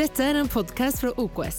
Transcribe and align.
Dette 0.00 0.24
er 0.24 0.38
en 0.40 0.48
podkast 0.48 1.02
fra 1.02 1.10
OKS. 1.20 1.56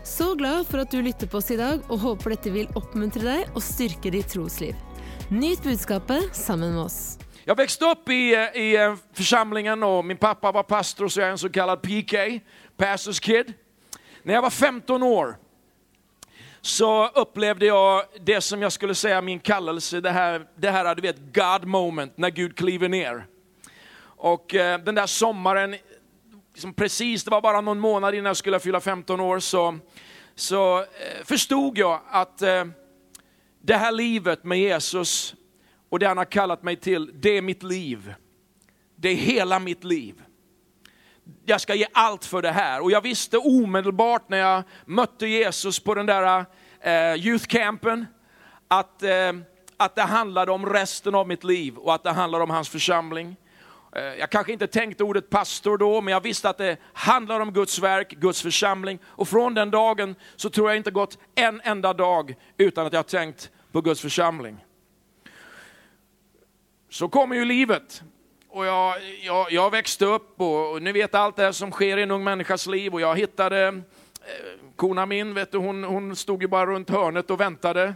Så 0.00 0.30
glad 0.38 0.62
for 0.64 0.80
at 0.80 0.94
du 0.94 1.02
lytter 1.04 1.28
på 1.28 1.36
oss 1.42 1.50
i 1.52 1.58
dag, 1.60 1.82
og 1.92 1.98
håper 2.00 2.32
dette 2.32 2.52
vil 2.54 2.70
oppmuntre 2.78 3.20
deg 3.20 3.50
og 3.50 3.60
styrke 3.60 4.08
ditt 4.14 4.30
trosliv. 4.32 4.78
Nyt 5.28 5.60
budskapet 5.60 6.30
sammen 6.32 6.72
med 6.72 6.86
oss. 6.86 7.18
Jag 7.44 7.56
växte 7.56 7.84
upp 7.84 8.08
i, 8.08 8.34
eh, 8.34 8.62
i 8.62 8.76
eh, 8.76 8.94
församlingen 9.12 9.82
och 9.82 10.04
min 10.04 10.16
pappa 10.16 10.52
var 10.52 10.62
pastor 10.62 11.08
så 11.08 11.20
jag 11.20 11.26
är 11.26 11.32
en 11.32 11.38
så 11.38 11.48
kallad 11.48 11.82
PK, 11.82 12.40
Pastors 12.76 13.20
Kid. 13.20 13.52
När 14.22 14.34
jag 14.34 14.42
var 14.42 14.50
15 14.50 15.02
år 15.02 15.36
så 16.60 17.08
upplevde 17.08 17.66
jag 17.66 18.02
det 18.20 18.40
som 18.40 18.62
jag 18.62 18.72
skulle 18.72 18.94
säga 18.94 19.20
min 19.20 19.40
kallelse, 19.40 20.00
det 20.00 20.10
här, 20.10 20.46
det 20.54 20.70
här 20.70 20.94
du 20.94 21.02
vet, 21.02 21.16
God 21.18 21.68
moment, 21.68 22.16
när 22.16 22.30
Gud 22.30 22.56
kliver 22.56 22.88
ner. 22.88 23.26
Och 24.16 24.54
eh, 24.54 24.78
den 24.78 24.94
där 24.94 25.06
sommaren, 25.06 25.76
liksom 26.56 26.72
precis, 26.72 27.24
det 27.24 27.30
var 27.30 27.40
bara 27.40 27.60
någon 27.60 27.78
månad 27.78 28.14
innan 28.14 28.26
jag 28.26 28.36
skulle 28.36 28.60
fylla 28.60 28.80
15 28.80 29.20
år, 29.20 29.38
så, 29.38 29.78
så 30.34 30.78
eh, 30.78 31.24
förstod 31.24 31.78
jag 31.78 32.00
att 32.08 32.42
eh, 32.42 32.64
det 33.62 33.74
här 33.74 33.92
livet 33.92 34.44
med 34.44 34.58
Jesus 34.58 35.34
och 35.88 35.98
det 35.98 36.06
han 36.06 36.18
har 36.18 36.24
kallat 36.24 36.62
mig 36.62 36.76
till, 36.76 37.10
det 37.14 37.30
är 37.30 37.42
mitt 37.42 37.62
liv. 37.62 38.14
Det 38.94 39.08
är 39.08 39.14
hela 39.14 39.58
mitt 39.58 39.84
liv. 39.84 40.22
Jag 41.44 41.60
ska 41.60 41.74
ge 41.74 41.86
allt 41.92 42.24
för 42.24 42.42
det 42.42 42.52
här. 42.52 42.82
Och 42.82 42.90
jag 42.90 43.00
visste 43.00 43.38
omedelbart 43.38 44.28
när 44.28 44.38
jag 44.38 44.62
mötte 44.84 45.26
Jesus 45.26 45.80
på 45.80 45.94
den 45.94 46.06
där 46.06 46.44
eh, 46.80 47.26
youth 47.26 47.46
campen, 47.46 48.06
att, 48.68 49.02
eh, 49.02 49.32
att 49.76 49.94
det 49.94 50.02
handlade 50.02 50.52
om 50.52 50.66
resten 50.66 51.14
av 51.14 51.28
mitt 51.28 51.44
liv 51.44 51.76
och 51.76 51.94
att 51.94 52.02
det 52.02 52.12
handlade 52.12 52.44
om 52.44 52.50
hans 52.50 52.68
församling. 52.68 53.36
Eh, 53.96 54.02
jag 54.04 54.30
kanske 54.30 54.52
inte 54.52 54.66
tänkte 54.66 55.04
ordet 55.04 55.30
pastor 55.30 55.78
då, 55.78 56.00
men 56.00 56.12
jag 56.12 56.20
visste 56.20 56.48
att 56.48 56.58
det 56.58 56.76
handlar 56.92 57.40
om 57.40 57.52
Guds 57.52 57.78
verk, 57.78 58.10
Guds 58.10 58.42
församling. 58.42 58.98
Och 59.04 59.28
från 59.28 59.54
den 59.54 59.70
dagen 59.70 60.14
så 60.36 60.50
tror 60.50 60.70
jag 60.70 60.76
inte 60.76 60.90
gått 60.90 61.18
en 61.34 61.60
enda 61.64 61.92
dag 61.92 62.34
utan 62.56 62.86
att 62.86 62.92
jag 62.92 62.98
har 62.98 63.04
tänkt 63.04 63.50
på 63.72 63.80
Guds 63.80 64.00
församling. 64.00 64.64
Så 66.90 67.08
kommer 67.08 67.36
ju 67.36 67.44
livet. 67.44 68.02
Och 68.48 68.66
jag, 68.66 68.94
jag, 69.22 69.52
jag 69.52 69.70
växte 69.70 70.04
upp 70.04 70.40
och, 70.40 70.72
och 70.72 70.82
ni 70.82 70.92
vet 70.92 71.14
allt 71.14 71.36
det 71.36 71.42
här 71.42 71.52
som 71.52 71.70
sker 71.70 71.96
i 71.96 72.02
en 72.02 72.10
ung 72.10 72.24
människas 72.24 72.66
liv. 72.66 72.94
Och 72.94 73.00
jag 73.00 73.16
hittade 73.16 73.66
eh, 73.66 73.74
kona 74.76 75.06
min, 75.06 75.34
vet 75.34 75.52
du, 75.52 75.58
hon, 75.58 75.84
hon 75.84 76.16
stod 76.16 76.42
ju 76.42 76.48
bara 76.48 76.66
runt 76.66 76.90
hörnet 76.90 77.30
och 77.30 77.40
väntade. 77.40 77.94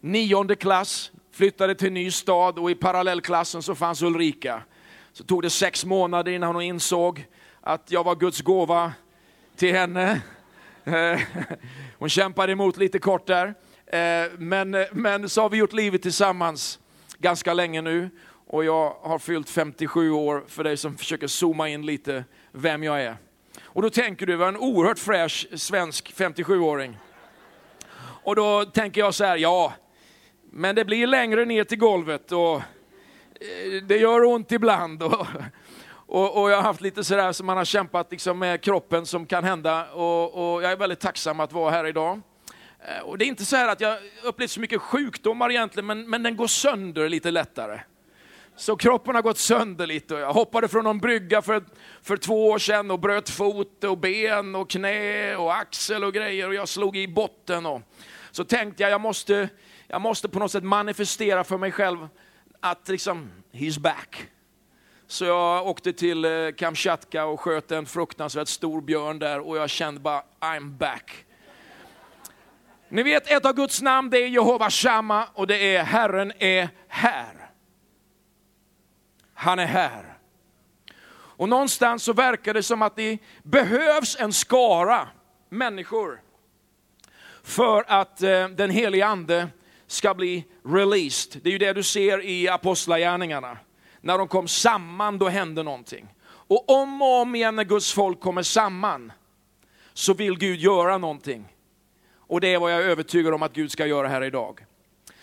Nionde 0.00 0.56
klass, 0.56 1.12
flyttade 1.32 1.74
till 1.74 1.92
ny 1.92 2.10
stad 2.10 2.58
och 2.58 2.70
i 2.70 2.74
parallellklassen 2.74 3.62
så 3.62 3.74
fanns 3.74 4.02
Ulrika. 4.02 4.62
Så 5.12 5.24
tog 5.24 5.42
det 5.42 5.50
sex 5.50 5.84
månader 5.84 6.32
innan 6.32 6.54
hon 6.54 6.62
insåg 6.62 7.26
att 7.60 7.90
jag 7.90 8.04
var 8.04 8.14
Guds 8.14 8.40
gåva 8.40 8.92
till 9.56 9.74
henne. 9.74 10.20
Eh, 10.84 11.20
hon 11.98 12.08
kämpade 12.08 12.52
emot 12.52 12.76
lite 12.76 12.98
kort 12.98 13.26
där. 13.26 13.54
Eh, 13.86 14.30
men, 14.38 14.74
eh, 14.74 14.86
men 14.92 15.28
så 15.28 15.42
har 15.42 15.50
vi 15.50 15.56
gjort 15.56 15.72
livet 15.72 16.02
tillsammans 16.02 16.78
ganska 17.18 17.54
länge 17.54 17.80
nu. 17.80 18.10
Och 18.46 18.64
jag 18.64 18.96
har 19.02 19.18
fyllt 19.18 19.50
57 19.50 20.10
år 20.10 20.44
för 20.48 20.64
dig 20.64 20.76
som 20.76 20.96
försöker 20.96 21.26
zooma 21.26 21.68
in 21.68 21.86
lite 21.86 22.24
vem 22.52 22.82
jag 22.82 23.02
är. 23.02 23.16
Och 23.64 23.82
då 23.82 23.90
tänker 23.90 24.26
du, 24.26 24.36
var 24.36 24.48
en 24.48 24.56
oerhört 24.56 24.98
fräsch 24.98 25.48
svensk 25.54 26.12
57-åring. 26.16 26.98
Och 28.22 28.36
då 28.36 28.64
tänker 28.64 29.00
jag 29.00 29.14
så 29.14 29.24
här, 29.24 29.36
ja, 29.36 29.72
men 30.50 30.74
det 30.74 30.84
blir 30.84 31.06
längre 31.06 31.44
ner 31.44 31.64
till 31.64 31.78
golvet 31.78 32.32
och 32.32 32.62
Eh, 33.40 33.82
det 33.82 33.96
gör 33.96 34.24
ont 34.24 34.52
ibland. 34.52 35.02
Och, 35.02 35.26
och, 36.06 36.42
och 36.42 36.50
jag 36.50 36.56
har 36.56 36.62
haft 36.62 36.80
lite 36.80 37.04
sådär 37.04 37.32
som 37.32 37.46
man 37.46 37.56
har 37.56 37.64
kämpat 37.64 38.10
liksom 38.10 38.38
med 38.38 38.60
kroppen 38.60 39.06
som 39.06 39.26
kan 39.26 39.44
hända. 39.44 39.92
Och, 39.92 40.54
och 40.54 40.62
jag 40.62 40.72
är 40.72 40.76
väldigt 40.76 41.00
tacksam 41.00 41.40
att 41.40 41.52
vara 41.52 41.70
här 41.70 41.86
idag. 41.86 42.20
Eh, 42.80 43.02
och 43.02 43.18
det 43.18 43.24
är 43.24 43.26
inte 43.26 43.44
så 43.44 43.56
här 43.56 43.68
att 43.68 43.80
jag 43.80 43.98
upplevt 44.22 44.50
så 44.50 44.60
mycket 44.60 44.80
sjukdomar 44.80 45.50
egentligen, 45.50 45.86
men, 45.86 46.10
men 46.10 46.22
den 46.22 46.36
går 46.36 46.46
sönder 46.46 47.08
lite 47.08 47.30
lättare. 47.30 47.80
Så 48.56 48.76
kroppen 48.76 49.14
har 49.14 49.22
gått 49.22 49.38
sönder 49.38 49.86
lite. 49.86 50.14
och 50.14 50.20
Jag 50.20 50.32
hoppade 50.32 50.68
från 50.68 50.84
någon 50.84 50.98
brygga 50.98 51.42
för, 51.42 51.64
för 52.02 52.16
två 52.16 52.48
år 52.48 52.58
sedan 52.58 52.90
och 52.90 52.98
bröt 52.98 53.30
fot 53.30 53.84
och 53.84 53.98
ben 53.98 54.54
och 54.54 54.70
knä 54.70 55.36
och 55.36 55.54
axel 55.54 56.04
och 56.04 56.12
grejer 56.12 56.48
och 56.48 56.54
jag 56.54 56.68
slog 56.68 56.96
i 56.96 57.08
botten. 57.08 57.66
Och, 57.66 57.82
så 58.30 58.44
tänkte 58.44 58.82
jag, 58.82 58.92
jag 58.92 59.00
måste, 59.00 59.48
jag 59.86 60.00
måste 60.00 60.28
på 60.28 60.38
något 60.38 60.52
sätt 60.52 60.64
manifestera 60.64 61.44
för 61.44 61.58
mig 61.58 61.72
själv 61.72 62.08
att 62.60 62.88
liksom, 62.88 63.30
he's 63.52 63.80
back. 63.80 64.26
Så 65.06 65.24
jag 65.24 65.66
åkte 65.66 65.92
till 65.92 66.24
eh, 66.24 66.30
Kamchatka 66.56 67.24
och 67.24 67.40
sköt 67.40 67.70
en 67.70 67.86
fruktansvärt 67.86 68.48
stor 68.48 68.80
björn 68.80 69.18
där 69.18 69.40
och 69.40 69.56
jag 69.56 69.70
kände 69.70 70.00
bara, 70.00 70.22
I'm 70.40 70.70
back. 70.70 71.24
Ni 72.88 73.02
vet 73.02 73.30
ett 73.30 73.46
av 73.46 73.52
Guds 73.52 73.82
namn 73.82 74.10
det 74.10 74.18
är 74.18 74.28
Jehova 74.28 74.70
Shamma 74.70 75.26
och 75.34 75.46
det 75.46 75.76
är 75.76 75.84
Herren 75.84 76.32
är 76.38 76.68
här. 76.88 77.50
Han 79.34 79.58
är 79.58 79.66
här. 79.66 80.18
Och 81.12 81.48
någonstans 81.48 82.02
så 82.02 82.12
verkar 82.12 82.54
det 82.54 82.62
som 82.62 82.82
att 82.82 82.96
det 82.96 83.18
behövs 83.42 84.16
en 84.20 84.32
skara 84.32 85.08
människor 85.48 86.20
för 87.42 87.84
att 87.88 88.22
eh, 88.22 88.48
den 88.48 88.70
helige 88.70 89.06
ande 89.06 89.48
ska 89.90 90.14
bli 90.14 90.44
released. 90.64 91.42
Det 91.42 91.48
är 91.48 91.52
ju 91.52 91.58
det 91.58 91.72
du 91.72 91.82
ser 91.82 92.24
i 92.24 92.48
apostlagärningarna. 92.48 93.58
När 94.00 94.18
de 94.18 94.28
kom 94.28 94.48
samman 94.48 95.18
då 95.18 95.28
hände 95.28 95.62
någonting. 95.62 96.08
Och 96.24 96.70
om 96.70 97.02
och 97.02 97.20
om 97.20 97.34
igen 97.34 97.56
när 97.56 97.64
Guds 97.64 97.92
folk 97.92 98.20
kommer 98.20 98.42
samman 98.42 99.12
så 99.92 100.14
vill 100.14 100.38
Gud 100.38 100.60
göra 100.60 100.98
någonting. 100.98 101.48
Och 102.16 102.40
det 102.40 102.54
är 102.54 102.58
vad 102.58 102.72
jag 102.72 102.80
är 102.80 102.84
övertygad 102.84 103.34
om 103.34 103.42
att 103.42 103.52
Gud 103.52 103.70
ska 103.72 103.86
göra 103.86 104.08
här 104.08 104.24
idag. 104.24 104.66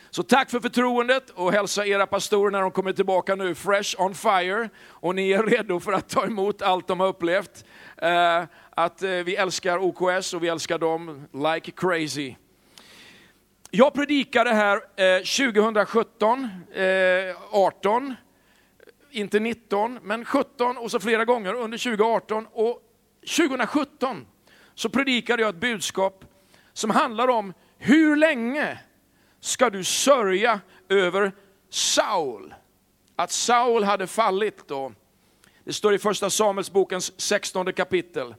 Så 0.10 0.24
tack 0.24 0.50
för 0.50 0.60
förtroendet 0.60 1.30
och 1.30 1.52
hälsa 1.52 1.86
era 1.86 2.08
pastorer 2.08 2.52
när 2.52 2.62
de 2.62 2.72
kommer 2.72 2.94
tillbaka 2.94 3.36
nu, 3.36 3.56
fresh 3.56 4.02
on 4.02 4.16
fire. 4.16 4.70
Och 4.86 5.16
ni 5.16 5.32
är 5.32 5.44
redo 5.44 5.80
för 5.80 5.92
att 5.92 6.10
ta 6.10 6.26
emot 6.26 6.62
allt 6.62 6.88
de 6.88 7.00
har 7.00 7.08
upplevt. 7.08 7.66
Eh, 7.98 8.44
att 8.70 9.04
eh, 9.04 9.10
vi 9.10 9.36
älskar 9.36 9.78
OKS 9.78 10.34
och 10.34 10.44
vi 10.44 10.48
älskar 10.48 10.78
dem 10.78 11.28
like 11.34 11.72
crazy. 11.72 12.36
Jag 13.72 13.94
predikade 13.94 14.54
här 14.54 14.76
eh, 14.76 15.18
2017, 15.18 16.50
eh, 16.74 16.86
18, 17.52 18.16
inte 19.12 19.40
19, 19.40 20.00
men 20.04 20.26
17 20.26 20.78
och 20.78 20.92
så 20.92 21.00
flera 21.00 21.26
gånger 21.26 21.54
under 21.54 21.78
2018. 21.78 22.48
Och 22.52 22.82
2017 23.38 24.26
så 24.76 24.90
predikade 24.90 25.42
jag 25.42 25.50
ett 25.50 25.62
budskap 25.62 26.26
som 26.74 26.90
handlar 26.90 27.28
om 27.28 27.54
hur 27.78 28.16
länge 28.16 28.80
ska 29.40 29.70
du 29.70 29.84
sörja 29.84 30.60
över 30.90 31.32
Saul? 31.70 32.54
Att 33.16 33.32
Saul 33.32 33.84
hade 33.84 34.08
fallit 34.08 34.68
då. 34.68 34.94
Det 35.64 35.74
står 35.74 35.94
i 35.94 36.00
första 36.00 36.30
Samuelsbokens 36.30 37.22
16 37.22 37.74
kapitel. 37.74 38.36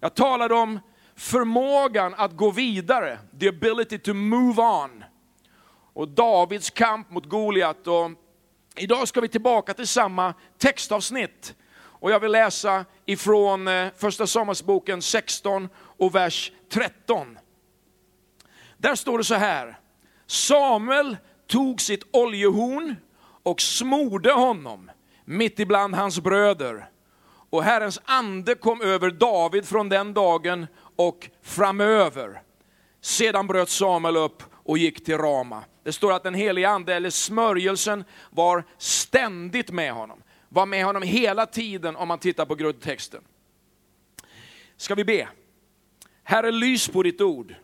Jag 0.00 0.14
talade 0.14 0.54
om 0.54 0.80
förmågan 1.16 2.14
att 2.16 2.36
gå 2.36 2.50
vidare, 2.50 3.18
the 3.40 3.48
ability 3.48 3.98
to 3.98 4.14
move 4.14 4.62
on. 4.62 5.04
Och 5.94 6.08
Davids 6.08 6.70
kamp 6.70 7.10
mot 7.10 7.26
Goliat. 7.26 7.86
Och 7.86 8.10
idag 8.76 9.08
ska 9.08 9.20
vi 9.20 9.28
tillbaka 9.28 9.74
till 9.74 9.88
samma 9.88 10.34
textavsnitt. 10.58 11.54
Och 11.76 12.10
jag 12.10 12.20
vill 12.20 12.32
läsa 12.32 12.84
ifrån 13.06 13.68
eh, 13.68 13.88
första 13.96 14.26
Samuelsboken 14.26 15.02
16 15.02 15.68
och 15.76 16.14
vers 16.14 16.52
13. 16.68 17.38
Där 18.76 18.94
står 18.94 19.18
det 19.18 19.24
så 19.24 19.34
här. 19.34 19.78
Samuel 20.26 21.16
tog 21.46 21.80
sitt 21.80 22.02
oljehorn 22.10 22.96
och 23.42 23.60
smorde 23.60 24.32
honom 24.32 24.90
mitt 25.24 25.60
ibland 25.60 25.94
hans 25.94 26.20
bröder. 26.20 26.88
Och 27.50 27.64
Herrens 27.64 28.00
ande 28.04 28.54
kom 28.54 28.80
över 28.80 29.10
David 29.10 29.68
från 29.68 29.88
den 29.88 30.14
dagen 30.14 30.66
och 30.96 31.30
framöver. 31.42 32.42
Sedan 33.00 33.46
bröt 33.46 33.68
Samuel 33.68 34.16
upp 34.16 34.42
och 34.52 34.78
gick 34.78 35.04
till 35.04 35.18
Rama. 35.18 35.64
Det 35.82 35.92
står 35.92 36.12
att 36.12 36.22
den 36.22 36.34
helige 36.34 36.68
ande, 36.68 36.94
eller 36.94 37.10
smörjelsen, 37.10 38.04
var 38.30 38.64
ständigt 38.78 39.70
med 39.70 39.92
honom. 39.92 40.22
Var 40.48 40.66
med 40.66 40.84
honom 40.84 41.02
hela 41.02 41.46
tiden 41.46 41.96
om 41.96 42.08
man 42.08 42.18
tittar 42.18 42.46
på 42.46 42.54
grundtexten. 42.54 43.22
Ska 44.76 44.94
vi 44.94 45.04
be? 45.04 45.28
Herre, 46.22 46.50
lys 46.50 46.88
på 46.88 47.02
ditt 47.02 47.20
ord. 47.20 47.54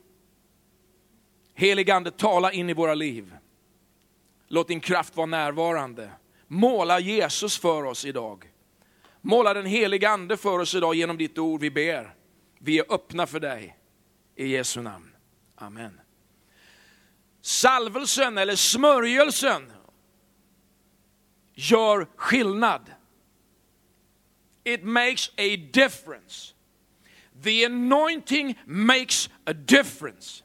Helige 1.55 1.95
Ande, 1.95 2.11
tala 2.11 2.53
in 2.53 2.71
i 2.71 2.73
våra 2.73 2.95
liv. 2.95 3.35
Låt 4.49 4.69
din 4.69 4.81
kraft 4.81 5.17
vara 5.17 5.27
närvarande. 5.27 6.11
Måla 6.47 7.01
Jesus 7.01 7.59
för 7.59 7.85
oss 7.85 8.05
idag. 8.05 8.53
Måla 9.21 9.55
den 9.55 9.67
helige 9.67 10.11
Ande 10.11 10.37
för 10.37 10.59
oss 10.59 10.75
idag 10.75 10.95
genom 10.95 11.17
ditt 11.17 11.39
ord 11.39 11.61
vi 11.61 11.71
ber. 11.71 12.15
Vi 12.63 12.79
är 12.79 12.93
öppna 12.93 13.27
för 13.27 13.41
dig. 13.41 13.77
I 14.37 14.47
Jesu 14.47 14.83
namn. 14.83 15.17
Amen. 15.55 16.01
Salvelsen 17.41 18.39
eller 18.39 18.57
smörjelsen 18.57 19.73
gör 21.55 22.09
skillnad. 22.17 22.95
It 24.65 24.85
makes 24.85 25.29
a 25.29 25.57
difference. 25.73 26.55
The 27.43 27.65
anointing 27.65 28.59
makes 28.67 29.31
a 29.47 29.53
difference. 29.53 30.45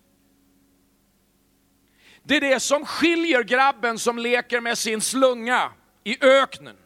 Det 2.24 2.38
är 2.38 2.42
det 2.42 2.60
som 2.60 2.86
skiljer 2.86 3.44
grabben 3.44 4.00
som 4.00 4.18
leker 4.18 4.62
med 4.62 4.78
sin 4.78 5.02
slunga 5.02 5.72
i 6.04 6.26
öknen 6.26 6.78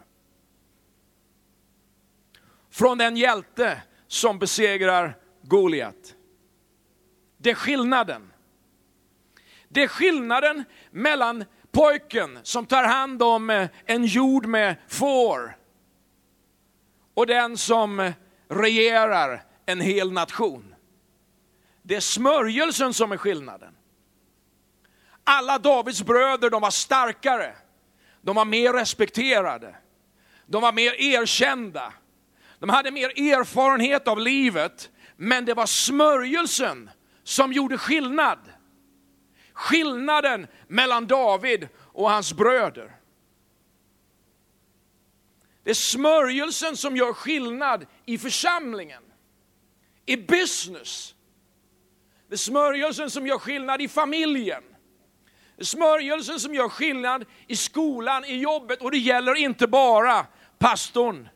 från 2.69 2.97
den 2.97 3.17
hjälte 3.17 3.81
som 4.09 4.39
besegrar 4.39 5.17
Goliat. 5.41 6.15
Det 7.37 7.49
är 7.49 7.55
skillnaden. 7.55 8.33
Det 9.67 9.83
är 9.83 9.87
skillnaden 9.87 10.63
mellan 10.91 11.45
pojken 11.71 12.39
som 12.43 12.65
tar 12.65 12.83
hand 12.83 13.23
om 13.23 13.49
eh, 13.49 13.69
en 13.85 14.05
jord 14.05 14.45
med 14.45 14.75
får 14.87 15.57
och 17.13 17.27
den 17.27 17.57
som 17.57 17.99
eh, 17.99 18.13
regerar 18.47 19.43
en 19.65 19.81
hel 19.81 20.11
nation. 20.11 20.75
Det 21.81 21.95
är 21.95 21.99
smörjelsen 21.99 22.93
som 22.93 23.11
är 23.11 23.17
skillnaden. 23.17 23.75
Alla 25.23 25.59
Davids 25.59 26.03
bröder 26.03 26.49
de 26.49 26.61
var 26.61 26.71
starkare, 26.71 27.55
de 28.21 28.35
var 28.35 28.45
mer 28.45 28.73
respekterade, 28.73 29.75
de 30.45 30.61
var 30.61 30.71
mer 30.71 30.93
erkända, 30.93 31.93
de 32.59 32.69
hade 32.69 32.91
mer 32.91 33.09
erfarenhet 33.09 34.07
av 34.07 34.19
livet, 34.19 34.89
men 35.15 35.45
det 35.45 35.53
var 35.53 35.65
smörjelsen 35.65 36.89
som 37.23 37.53
gjorde 37.53 37.77
skillnad. 37.77 38.39
Skillnaden 39.53 40.47
mellan 40.67 41.07
David 41.07 41.67
och 41.77 42.09
hans 42.09 42.33
bröder. 42.33 42.95
Det 45.63 45.69
är 45.69 45.75
smörjelsen 45.75 46.77
som 46.77 46.97
gör 46.97 47.13
skillnad 47.13 47.85
i 48.05 48.17
församlingen, 48.17 49.03
i 50.05 50.17
business. 50.17 51.15
Det 52.27 52.35
är 52.35 52.37
smörjelsen 52.37 53.09
som 53.09 53.27
gör 53.27 53.37
skillnad 53.37 53.81
i 53.81 53.87
familjen. 53.87 54.63
Det 55.55 55.61
är 55.61 55.65
smörjelsen 55.65 56.39
som 56.39 56.53
gör 56.53 56.69
skillnad 56.69 57.25
i 57.47 57.55
skolan, 57.55 58.25
i 58.25 58.35
jobbet 58.35 58.81
och 58.81 58.91
det 58.91 58.97
gäller 58.97 59.35
inte 59.35 59.67
bara 59.67 60.25
pastorn, 60.57 61.29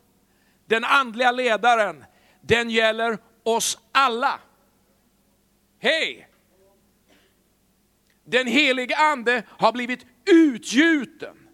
den 0.66 0.84
andliga 0.84 1.32
ledaren. 1.32 2.04
Den 2.40 2.70
gäller 2.70 3.18
oss 3.42 3.78
alla. 3.92 4.40
Hej! 5.78 6.28
Den 8.24 8.46
helige 8.46 8.96
ande 8.96 9.42
har 9.48 9.72
blivit 9.72 10.06
utgjuten 10.24 11.48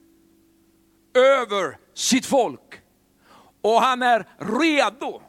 över 1.14 1.78
sitt 1.94 2.26
folk. 2.26 2.82
Och 3.60 3.80
han 3.80 4.02
är 4.02 4.26
redo 4.38 5.22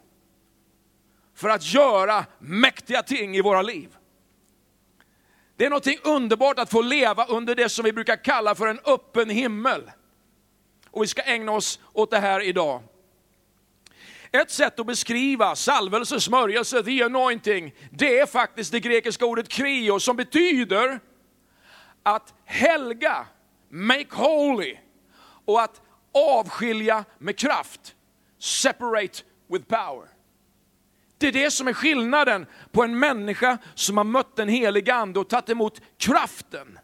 för 1.34 1.48
att 1.48 1.72
göra 1.72 2.26
mäktiga 2.38 3.02
ting 3.02 3.36
i 3.36 3.40
våra 3.40 3.62
liv. 3.62 3.96
Det 5.56 5.66
är 5.66 5.70
något 5.70 6.06
underbart 6.06 6.58
att 6.58 6.70
få 6.70 6.82
leva 6.82 7.26
under 7.26 7.54
det 7.54 7.68
som 7.68 7.84
vi 7.84 7.92
brukar 7.92 8.24
kalla 8.24 8.54
för 8.54 8.66
en 8.66 8.80
öppen 8.84 9.30
himmel. 9.30 9.90
Och 10.90 11.02
vi 11.02 11.06
ska 11.06 11.22
ägna 11.22 11.52
oss 11.52 11.80
åt 11.92 12.10
det 12.10 12.18
här 12.18 12.40
idag. 12.40 12.82
Ett 14.32 14.50
sätt 14.50 14.80
att 14.80 14.86
beskriva 14.86 15.56
salvelse, 15.56 16.20
smörjelse, 16.20 16.82
the 16.82 17.02
anointing, 17.02 17.74
det 17.90 18.18
är 18.18 18.26
faktiskt 18.26 18.72
det 18.72 18.80
grekiska 18.80 19.26
ordet 19.26 19.48
krio 19.48 20.00
som 20.00 20.16
betyder 20.16 21.00
att 22.02 22.34
helga, 22.44 23.26
make 23.68 24.06
holy, 24.10 24.76
och 25.44 25.62
att 25.62 25.80
avskilja 26.14 27.04
med 27.18 27.38
kraft, 27.38 27.94
separate 28.38 29.22
with 29.48 29.64
power. 29.64 30.08
Det 31.18 31.28
är 31.28 31.32
det 31.32 31.50
som 31.50 31.68
är 31.68 31.72
skillnaden 31.72 32.46
på 32.70 32.82
en 32.82 32.98
människa 32.98 33.58
som 33.74 33.96
har 33.96 34.04
mött 34.04 34.36
den 34.36 34.48
helige 34.48 34.94
ande 34.94 35.20
och 35.20 35.28
tagit 35.28 35.48
emot 35.48 35.80
kraften. 35.98 36.78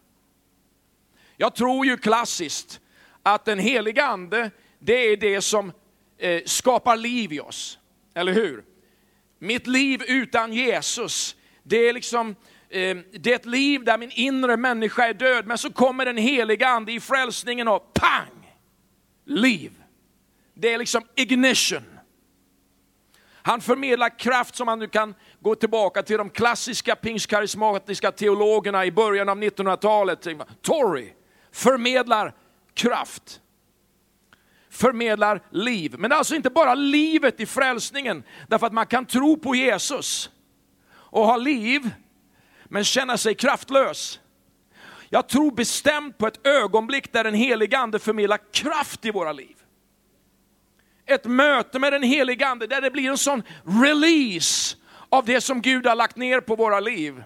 Jag 1.37 1.55
tror 1.55 1.85
ju 1.85 1.97
klassiskt 1.97 2.79
att 3.23 3.45
den 3.45 3.59
helige 3.59 4.05
ande, 4.05 4.51
det 4.79 4.93
är 4.93 5.17
det 5.17 5.41
som 5.41 5.71
eh, 6.19 6.41
skapar 6.45 6.97
liv 6.97 7.33
i 7.33 7.39
oss. 7.39 7.79
Eller 8.13 8.33
hur? 8.33 8.63
Mitt 9.39 9.67
liv 9.67 10.03
utan 10.07 10.53
Jesus, 10.53 11.35
det 11.63 11.77
är 11.77 11.93
liksom 11.93 12.35
eh, 12.69 12.97
det 13.11 13.31
är 13.31 13.35
ett 13.35 13.45
liv 13.45 13.83
där 13.83 13.97
min 13.97 14.11
inre 14.11 14.57
människa 14.57 15.07
är 15.07 15.13
död, 15.13 15.47
men 15.47 15.57
så 15.57 15.71
kommer 15.71 16.05
den 16.05 16.17
heliga 16.17 16.67
ande 16.67 16.91
i 16.91 16.99
frälsningen 16.99 17.67
och 17.67 17.93
pang! 17.93 18.55
Liv. 19.25 19.71
Det 20.53 20.73
är 20.73 20.77
liksom 20.77 21.03
ignition. 21.15 21.99
Han 23.41 23.61
förmedlar 23.61 24.19
kraft 24.19 24.55
som 24.55 24.65
man 24.65 24.79
nu 24.79 24.87
kan 24.87 25.15
gå 25.39 25.55
tillbaka 25.55 26.03
till 26.03 26.17
de 26.17 26.29
klassiska 26.29 26.95
pingstkarismatiska 26.95 28.11
teologerna 28.11 28.85
i 28.85 28.91
början 28.91 29.29
av 29.29 29.37
1900-talet. 29.37 30.27
Torrey 30.61 31.13
förmedlar 31.51 32.35
kraft. 32.73 33.41
Förmedlar 34.69 35.41
liv. 35.51 35.95
Men 35.97 36.09
det 36.09 36.15
är 36.15 36.17
alltså 36.17 36.35
inte 36.35 36.49
bara 36.49 36.75
livet 36.75 37.39
i 37.39 37.45
frälsningen, 37.45 38.23
därför 38.47 38.67
att 38.67 38.73
man 38.73 38.85
kan 38.85 39.05
tro 39.05 39.37
på 39.37 39.55
Jesus 39.55 40.29
och 40.91 41.25
ha 41.25 41.37
liv, 41.37 41.89
men 42.65 42.83
känna 42.83 43.17
sig 43.17 43.35
kraftlös. 43.35 44.19
Jag 45.09 45.29
tror 45.29 45.51
bestämt 45.51 46.17
på 46.17 46.27
ett 46.27 46.47
ögonblick 46.47 47.13
där 47.13 47.23
den 47.23 47.33
helige 47.33 47.77
ande 47.77 47.99
förmedlar 47.99 48.39
kraft 48.51 49.05
i 49.05 49.11
våra 49.11 49.31
liv 49.31 49.55
ett 51.09 51.25
möte 51.25 51.79
med 51.79 51.93
den 51.93 52.03
helige 52.03 52.47
Ande 52.47 52.67
där 52.67 52.81
det 52.81 52.91
blir 52.91 53.09
en 53.09 53.17
sån 53.17 53.43
release 53.83 54.77
av 55.09 55.25
det 55.25 55.41
som 55.41 55.61
Gud 55.61 55.87
har 55.87 55.95
lagt 55.95 56.15
ner 56.15 56.39
på 56.41 56.55
våra 56.55 56.79
liv. 56.79 57.23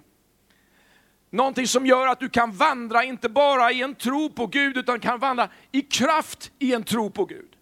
Någonting 1.34 1.68
som 1.68 1.86
gör 1.86 2.08
att 2.08 2.20
du 2.20 2.30
kan 2.30 2.52
vandra, 2.52 3.04
inte 3.04 3.30
bara 3.30 3.72
i 3.72 3.82
en 3.82 3.96
tro 3.96 4.30
på 4.30 4.48
Gud, 4.48 4.78
utan 4.78 5.00
kan 5.00 5.20
vandra 5.20 5.50
i 5.72 5.82
kraft 5.82 6.52
i 6.60 6.74
en 6.74 6.84
tro 6.84 7.10
på 7.10 7.26
Gud. 7.26 7.56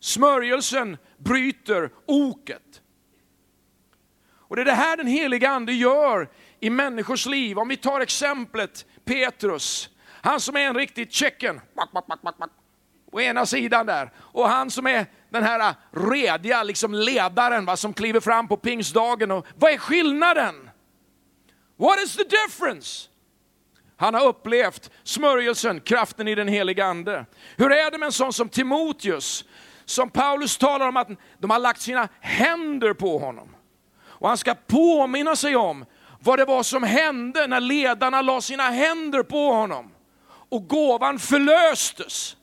Smörjelsen 0.00 0.96
bryter 1.18 1.90
oket. 2.06 2.82
Och 4.30 4.56
det 4.56 4.62
är 4.62 4.66
det 4.66 4.72
här 4.72 4.96
den 4.96 5.06
heliga 5.06 5.50
Ande 5.50 5.72
gör 5.72 6.28
i 6.60 6.70
människors 6.70 7.26
liv. 7.26 7.58
Om 7.58 7.68
vi 7.68 7.76
tar 7.76 8.00
exemplet 8.00 8.86
Petrus, 9.04 9.90
han 10.22 10.40
som 10.40 10.56
är 10.56 10.60
en 10.60 10.74
riktig 10.74 11.12
tjecken, 11.12 11.60
på 13.10 13.20
ena 13.20 13.46
sidan 13.46 13.86
där. 13.86 14.12
Och 14.16 14.48
han 14.48 14.70
som 14.70 14.86
är 14.86 15.06
den 15.30 15.42
här 15.42 15.60
ah, 15.60 15.74
rediga 15.90 16.62
liksom 16.62 16.94
ledaren 16.94 17.64
va, 17.64 17.76
som 17.76 17.92
kliver 17.92 18.20
fram 18.20 18.48
på 18.48 18.56
pingstdagen. 18.56 19.30
Och, 19.30 19.46
vad 19.56 19.72
är 19.72 19.78
skillnaden? 19.78 20.67
What 21.78 21.98
is 22.00 22.16
the 22.16 22.24
difference? 22.24 23.08
Han 23.96 24.14
har 24.14 24.26
upplevt 24.26 24.90
smörjelsen, 25.02 25.80
kraften 25.80 26.28
i 26.28 26.34
den 26.34 26.48
heliga 26.48 26.84
ande. 26.84 27.26
Hur 27.56 27.72
är 27.72 27.90
det 27.90 27.98
med 27.98 28.06
en 28.06 28.12
sån 28.12 28.32
som 28.32 28.48
Timoteus? 28.48 29.44
Som 29.84 30.10
Paulus 30.10 30.58
talar 30.58 30.88
om 30.88 30.96
att 30.96 31.08
de 31.38 31.50
har 31.50 31.58
lagt 31.58 31.80
sina 31.80 32.08
händer 32.20 32.92
på 32.92 33.18
honom. 33.18 33.56
Och 34.00 34.28
han 34.28 34.38
ska 34.38 34.54
påminna 34.54 35.36
sig 35.36 35.56
om 35.56 35.84
vad 36.20 36.38
det 36.38 36.44
var 36.44 36.62
som 36.62 36.82
hände 36.82 37.46
när 37.46 37.60
ledarna 37.60 38.22
la 38.22 38.40
sina 38.40 38.70
händer 38.70 39.22
på 39.22 39.52
honom. 39.52 39.90
Och 40.28 40.68
gåvan 40.68 41.18
förlöstes. 41.18 42.36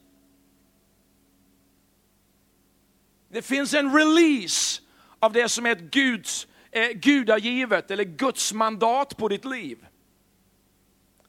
Det 3.32 3.42
finns 3.42 3.74
en 3.74 3.98
release 3.98 4.82
av 5.20 5.34
det 5.34 5.50
som 5.50 5.65
är 5.65 5.72
ett 5.72 5.92
Guds, 5.92 6.48
eh, 6.75 6.89
gudagivet 6.89 7.91
eller 7.91 8.03
Guds 8.03 8.53
mandat 8.53 9.17
på 9.17 9.27
ditt 9.27 9.46
liv. 9.46 9.88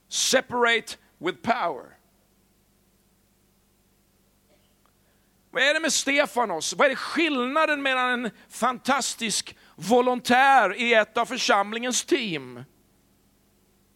Separate 0.08 0.96
with 1.18 1.38
power. 1.42 1.96
Vad 5.50 5.62
är 5.62 5.74
det 5.74 5.80
med 5.80 5.92
Stefanos? 5.92 6.74
Vad 6.74 6.84
är 6.84 6.90
det 6.90 6.96
skillnaden 6.96 7.82
mellan 7.82 8.24
en 8.24 8.30
fantastisk 8.48 9.56
volontär 9.76 10.76
i 10.76 10.94
ett 10.94 11.16
av 11.16 11.26
församlingens 11.26 12.04
team? 12.04 12.64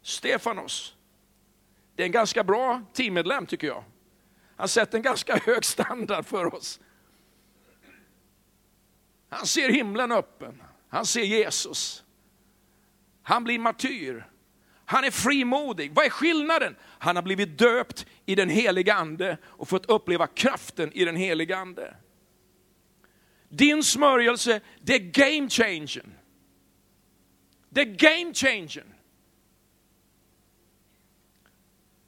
Stefanos. 0.02 0.94
Det 1.94 2.02
är 2.02 2.06
en 2.06 2.12
ganska 2.12 2.44
bra 2.44 2.82
teammedlem 2.92 3.46
tycker 3.46 3.66
jag. 3.66 3.84
Han 4.56 4.68
sätter 4.68 4.98
en 4.98 5.02
ganska 5.02 5.36
hög 5.36 5.64
standard 5.64 6.26
för 6.26 6.54
oss. 6.54 6.80
Han 9.28 9.46
ser 9.46 9.68
himlen 9.68 10.12
öppen. 10.12 10.62
Han 10.90 11.06
ser 11.06 11.22
Jesus. 11.22 12.04
Han 13.22 13.44
blir 13.44 13.58
martyr. 13.58 14.26
Han 14.84 15.04
är 15.04 15.10
frimodig. 15.10 15.94
Vad 15.94 16.04
är 16.06 16.10
skillnaden? 16.10 16.76
Han 16.82 17.16
har 17.16 17.22
blivit 17.22 17.58
döpt 17.58 18.06
i 18.26 18.34
den 18.34 18.48
heliga 18.48 18.94
ande 18.94 19.38
och 19.44 19.68
fått 19.68 19.86
uppleva 19.86 20.26
kraften 20.26 20.92
i 20.92 21.04
den 21.04 21.16
heliga 21.16 21.56
ande. 21.56 21.96
Din 23.48 23.82
smörjelse, 23.82 24.60
det 24.80 24.94
är 24.94 24.98
game 24.98 25.48
changing. 25.48 26.14
Det 27.68 27.80
är 27.80 27.84
game 27.84 28.34
changing. 28.34 28.94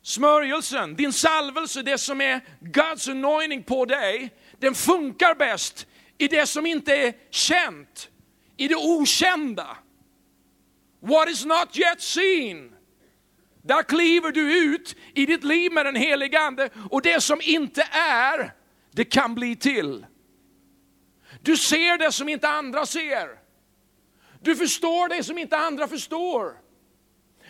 Smörjelsen, 0.03 0.97
din 0.97 1.13
salvelse, 1.13 1.83
det 1.83 1.99
som 1.99 2.21
är 2.21 2.41
Guds 2.61 3.09
anointing 3.09 3.63
på 3.63 3.85
dig, 3.85 4.35
den 4.59 4.75
funkar 4.75 5.35
bäst 5.35 5.87
i 6.19 6.29
det 6.29 6.47
som 6.47 6.67
inte 6.67 6.97
är 6.97 7.15
känt, 7.31 8.11
i 8.57 8.69
det 8.69 8.77
okända. 8.77 9.77
What 11.01 11.29
is 11.29 11.45
not 11.45 11.79
yet 11.79 12.01
seen. 12.01 12.73
Där 13.63 13.83
kliver 13.83 14.33
du 14.33 14.65
ut 14.65 14.97
i 15.15 15.27
ditt 15.27 15.45
liv 15.45 15.73
med 15.73 15.87
den 15.87 15.97
Helige 15.97 16.41
Ande 16.41 16.71
och 16.91 17.03
det 17.03 17.21
som 17.21 17.41
inte 17.43 17.83
är, 17.93 18.55
det 18.93 19.05
kan 19.05 19.35
bli 19.35 19.57
till. 19.57 20.07
Du 21.43 21.57
ser 21.57 21.99
det 21.99 22.13
som 22.13 22.29
inte 22.29 22.49
andra 22.49 22.87
ser. 22.87 23.29
Du 24.41 24.57
förstår 24.57 25.09
det 25.09 25.25
som 25.25 25.39
inte 25.39 25.57
andra 25.57 25.89
förstår. 25.89 26.57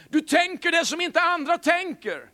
Du 0.09 0.21
tänker 0.21 0.71
det 0.73 0.87
som 0.87 1.01
inte 1.01 1.21
andra 1.21 1.59
tänker. 1.59 2.31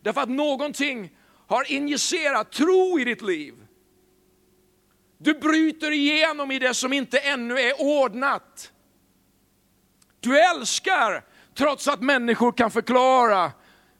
Därför 0.00 0.20
att 0.20 0.28
någonting 0.28 1.10
har 1.46 1.72
injicerat 1.72 2.52
tro 2.52 3.00
i 3.00 3.04
ditt 3.04 3.22
liv. 3.22 3.65
Du 5.18 5.34
bryter 5.34 5.90
igenom 5.90 6.50
i 6.50 6.58
det 6.58 6.74
som 6.74 6.92
inte 6.92 7.18
ännu 7.18 7.58
är 7.58 7.80
ordnat. 7.80 8.72
Du 10.20 10.40
älskar 10.40 11.24
trots 11.54 11.88
att 11.88 12.02
människor 12.02 12.52
kan 12.52 12.70
förklara 12.70 13.52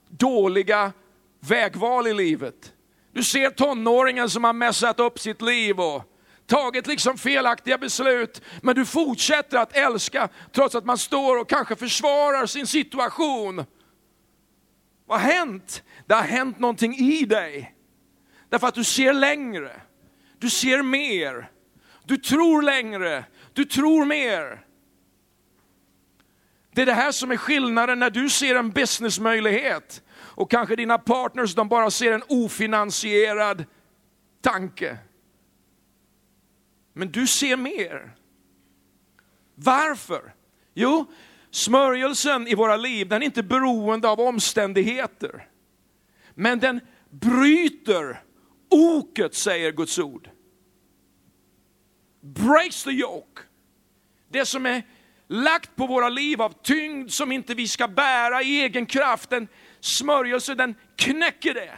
dåliga 0.09 0.93
vägval 1.39 2.07
i 2.07 2.13
livet. 2.13 2.73
Du 3.11 3.23
ser 3.23 3.49
tonåringen 3.49 4.29
som 4.29 4.43
har 4.43 4.53
messat 4.53 4.99
upp 4.99 5.19
sitt 5.19 5.41
liv 5.41 5.79
och 5.79 6.03
tagit 6.45 6.87
liksom 6.87 7.17
felaktiga 7.17 7.77
beslut, 7.77 8.41
men 8.61 8.75
du 8.75 8.85
fortsätter 8.85 9.57
att 9.57 9.77
älska 9.77 10.29
trots 10.51 10.75
att 10.75 10.85
man 10.85 10.97
står 10.97 11.39
och 11.39 11.49
kanske 11.49 11.75
försvarar 11.75 12.45
sin 12.45 12.67
situation. 12.67 13.65
Vad 15.05 15.19
har 15.21 15.31
hänt? 15.31 15.83
Det 16.05 16.13
har 16.13 16.21
hänt 16.21 16.59
någonting 16.59 16.95
i 16.95 17.25
dig. 17.25 17.75
Därför 18.49 18.67
att 18.67 18.75
du 18.75 18.83
ser 18.83 19.13
längre, 19.13 19.81
du 20.39 20.49
ser 20.49 20.81
mer, 20.81 21.51
du 22.05 22.17
tror 22.17 22.61
längre, 22.61 23.25
du 23.53 23.65
tror 23.65 24.05
mer. 24.05 24.63
Det 26.73 26.81
är 26.81 26.85
det 26.85 26.93
här 26.93 27.11
som 27.11 27.31
är 27.31 27.37
skillnaden 27.37 27.99
när 27.99 28.09
du 28.09 28.29
ser 28.29 28.55
en 28.55 28.69
businessmöjlighet 28.69 30.03
och 30.15 30.51
kanske 30.51 30.75
dina 30.75 30.97
partners 30.97 31.55
de 31.55 31.69
bara 31.69 31.91
ser 31.91 32.11
en 32.11 32.23
ofinansierad 32.27 33.65
tanke. 34.41 34.97
Men 36.93 37.11
du 37.11 37.27
ser 37.27 37.57
mer. 37.57 38.15
Varför? 39.55 40.33
Jo, 40.73 41.05
smörjelsen 41.51 42.47
i 42.47 42.55
våra 42.55 42.77
liv 42.77 43.07
den 43.07 43.21
är 43.21 43.25
inte 43.25 43.43
beroende 43.43 44.09
av 44.09 44.19
omständigheter. 44.19 45.47
Men 46.33 46.59
den 46.59 46.81
bryter 47.09 48.21
oket, 48.69 49.35
säger 49.35 49.71
Guds 49.71 49.99
ord. 49.99 50.29
Breaks 52.21 52.83
the 52.83 52.91
yoke. 52.91 53.41
Det 54.29 54.45
som 54.45 54.65
är 54.65 54.83
lagt 55.27 55.75
på 55.75 55.87
våra 55.87 56.09
liv 56.09 56.41
av 56.41 56.53
tyngd 56.63 57.11
som 57.11 57.31
inte 57.31 57.53
vi 57.53 57.67
ska 57.67 57.87
bära 57.87 58.41
i 58.41 58.61
egen 58.61 58.85
kraft. 58.85 59.29
den 59.29 59.47
smörjelse, 59.79 60.55
den 60.55 60.75
knäcker 60.95 61.53
det. 61.53 61.77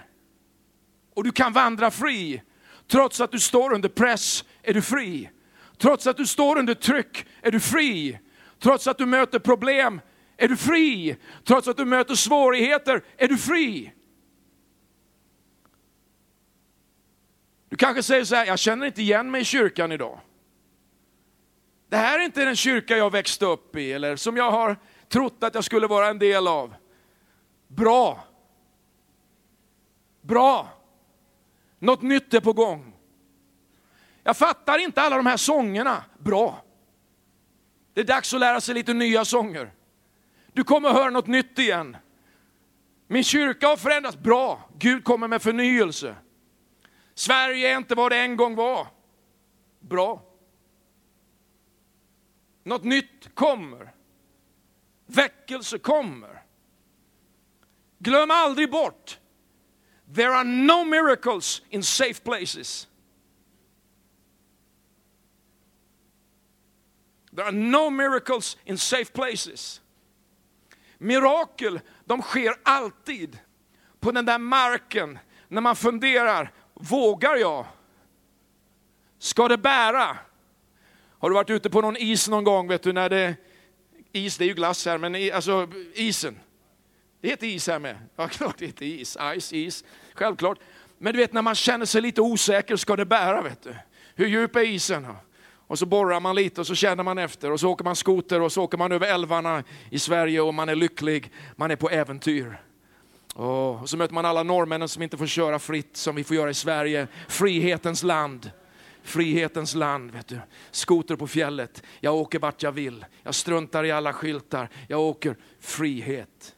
Och 1.15 1.23
du 1.23 1.31
kan 1.31 1.53
vandra 1.53 1.91
fri. 1.91 2.41
Trots 2.87 3.21
att 3.21 3.31
du 3.31 3.39
står 3.39 3.73
under 3.73 3.89
press 3.89 4.45
är 4.63 4.73
du 4.73 4.81
fri. 4.81 5.29
Trots 5.77 6.07
att 6.07 6.17
du 6.17 6.25
står 6.25 6.59
under 6.59 6.73
tryck 6.73 7.25
är 7.41 7.51
du 7.51 7.59
fri. 7.59 8.19
Trots 8.59 8.87
att 8.87 8.97
du 8.97 9.05
möter 9.05 9.39
problem 9.39 10.01
är 10.37 10.47
du 10.47 10.57
fri. 10.57 11.17
Trots 11.43 11.67
att 11.67 11.77
du 11.77 11.85
möter 11.85 12.15
svårigheter 12.15 13.01
är 13.17 13.27
du 13.27 13.37
fri. 13.37 13.93
Du 17.69 17.75
kanske 17.75 18.03
säger 18.03 18.23
så 18.23 18.35
här, 18.35 18.45
jag 18.45 18.59
känner 18.59 18.85
inte 18.85 19.01
igen 19.01 19.31
mig 19.31 19.41
i 19.41 19.45
kyrkan 19.45 19.91
idag. 19.91 20.19
Det 21.89 21.97
här 21.97 22.19
är 22.19 22.23
inte 22.23 22.45
den 22.45 22.55
kyrka 22.55 22.97
jag 22.97 23.11
växte 23.11 23.45
upp 23.45 23.75
i 23.75 23.93
eller 23.93 24.15
som 24.15 24.37
jag 24.37 24.51
har 24.51 24.77
trott 25.07 25.43
att 25.43 25.55
jag 25.55 25.63
skulle 25.63 25.87
vara 25.87 26.07
en 26.07 26.19
del 26.19 26.47
av. 26.47 26.73
Bra. 27.67 28.23
Bra. 30.21 30.69
Något 31.79 32.01
nytt 32.01 32.33
är 32.33 32.39
på 32.39 32.53
gång. 32.53 32.93
Jag 34.23 34.37
fattar 34.37 34.77
inte 34.77 35.01
alla 35.01 35.15
de 35.15 35.25
här 35.25 35.37
sångerna. 35.37 36.03
Bra. 36.19 36.63
Det 37.93 38.01
är 38.01 38.05
dags 38.05 38.33
att 38.33 38.39
lära 38.39 38.61
sig 38.61 38.75
lite 38.75 38.93
nya 38.93 39.25
sånger. 39.25 39.73
Du 40.53 40.63
kommer 40.63 40.89
höra 40.89 41.09
något 41.09 41.27
nytt 41.27 41.59
igen. 41.59 41.97
Min 43.07 43.23
kyrka 43.23 43.67
har 43.67 43.77
förändrats. 43.77 44.17
Bra. 44.17 44.69
Gud 44.77 45.03
kommer 45.03 45.27
med 45.27 45.41
förnyelse. 45.41 46.15
Sverige 47.19 47.73
är 47.73 47.77
inte 47.77 47.95
vad 47.95 48.11
det 48.11 48.17
en 48.17 48.37
gång 48.37 48.55
var. 48.55 48.87
Bra. 49.79 50.23
Något 52.63 52.83
nytt 52.83 53.35
kommer. 53.35 53.93
Väckelse 55.05 55.79
kommer. 55.79 56.43
Glöm 57.97 58.31
aldrig 58.31 58.71
bort, 58.71 59.19
there 60.15 60.35
are 60.35 60.43
no 60.43 60.83
miracles 60.83 61.61
in 61.69 61.83
safe 61.83 62.23
places. 62.23 62.87
There 67.35 67.45
are 67.45 67.51
no 67.51 67.89
miracles 67.89 68.57
in 68.65 68.77
safe 68.77 69.13
places. 69.13 69.81
Mirakel, 70.97 71.79
de 72.05 72.21
sker 72.21 72.55
alltid 72.63 73.39
på 73.99 74.11
den 74.11 74.25
där 74.25 74.37
marken 74.39 75.19
när 75.47 75.61
man 75.61 75.75
funderar, 75.75 76.53
vågar 76.79 77.35
jag? 77.35 77.65
Ska 79.19 79.47
det 79.47 79.57
bära? 79.57 80.17
Har 81.19 81.29
du 81.29 81.33
varit 81.33 81.49
ute 81.49 81.69
på 81.69 81.81
någon 81.81 81.97
is 81.97 82.27
någon 82.27 82.43
gång, 82.43 82.67
vet 82.67 82.83
du, 82.83 82.93
när 82.93 83.09
det, 83.09 83.35
is 84.11 84.37
det 84.37 84.43
är 84.43 84.47
ju 84.47 84.53
glass 84.53 84.85
här, 84.85 84.97
men 84.97 85.33
alltså 85.33 85.67
isen. 85.93 86.39
Det 87.21 87.29
heter 87.29 87.47
is 87.47 87.67
här 87.67 87.79
med. 87.79 87.97
Ja, 88.15 88.27
klart 88.31 88.55
det 88.57 88.65
heter 88.65 88.85
is. 88.85 89.17
Ice, 89.39 89.53
is. 89.53 89.83
Självklart. 90.13 90.59
Men 90.97 91.13
du 91.13 91.19
vet 91.19 91.33
när 91.33 91.41
man 91.41 91.55
känner 91.55 91.85
sig 91.85 92.01
lite 92.01 92.21
osäker, 92.21 92.75
ska 92.75 92.95
det 92.95 93.05
bära, 93.05 93.41
vet 93.41 93.61
du? 93.61 93.75
Hur 94.15 94.27
djup 94.27 94.55
är 94.55 94.63
isen? 94.63 95.07
Och 95.67 95.79
så 95.79 95.85
borrar 95.85 96.19
man 96.19 96.35
lite 96.35 96.61
och 96.61 96.67
så 96.67 96.75
känner 96.75 97.03
man 97.03 97.17
efter 97.17 97.51
och 97.51 97.59
så 97.59 97.69
åker 97.69 97.83
man 97.83 97.95
skoter 97.95 98.41
och 98.41 98.51
så 98.51 98.63
åker 98.63 98.77
man 98.77 98.91
över 98.91 99.07
älvarna 99.07 99.63
i 99.89 99.99
Sverige 99.99 100.41
och 100.41 100.53
man 100.53 100.69
är 100.69 100.75
lycklig, 100.75 101.31
man 101.55 101.71
är 101.71 101.75
på 101.75 101.89
äventyr. 101.89 102.61
Och 103.39 103.89
så 103.89 103.97
möter 103.97 104.13
man 104.13 104.25
alla 104.25 104.43
norrmännen 104.43 104.89
som 104.89 105.03
inte 105.03 105.17
får 105.17 105.27
köra 105.27 105.59
fritt 105.59 105.97
som 105.97 106.15
vi 106.15 106.23
får 106.23 106.35
göra 106.35 106.49
i 106.49 106.53
Sverige. 106.53 107.07
Frihetens 107.27 108.03
land. 108.03 108.51
Frihetens 109.03 109.75
land, 109.75 110.11
vet 110.11 110.27
du. 110.27 110.39
Skoter 110.71 111.15
på 111.15 111.27
fjället. 111.27 111.83
Jag 111.99 112.15
åker 112.15 112.39
vart 112.39 112.63
jag 112.63 112.71
vill. 112.71 113.05
Jag 113.23 113.35
struntar 113.35 113.83
i 113.83 113.91
alla 113.91 114.13
skyltar. 114.13 114.69
Jag 114.87 114.99
åker 114.99 115.35
frihet. 115.59 116.55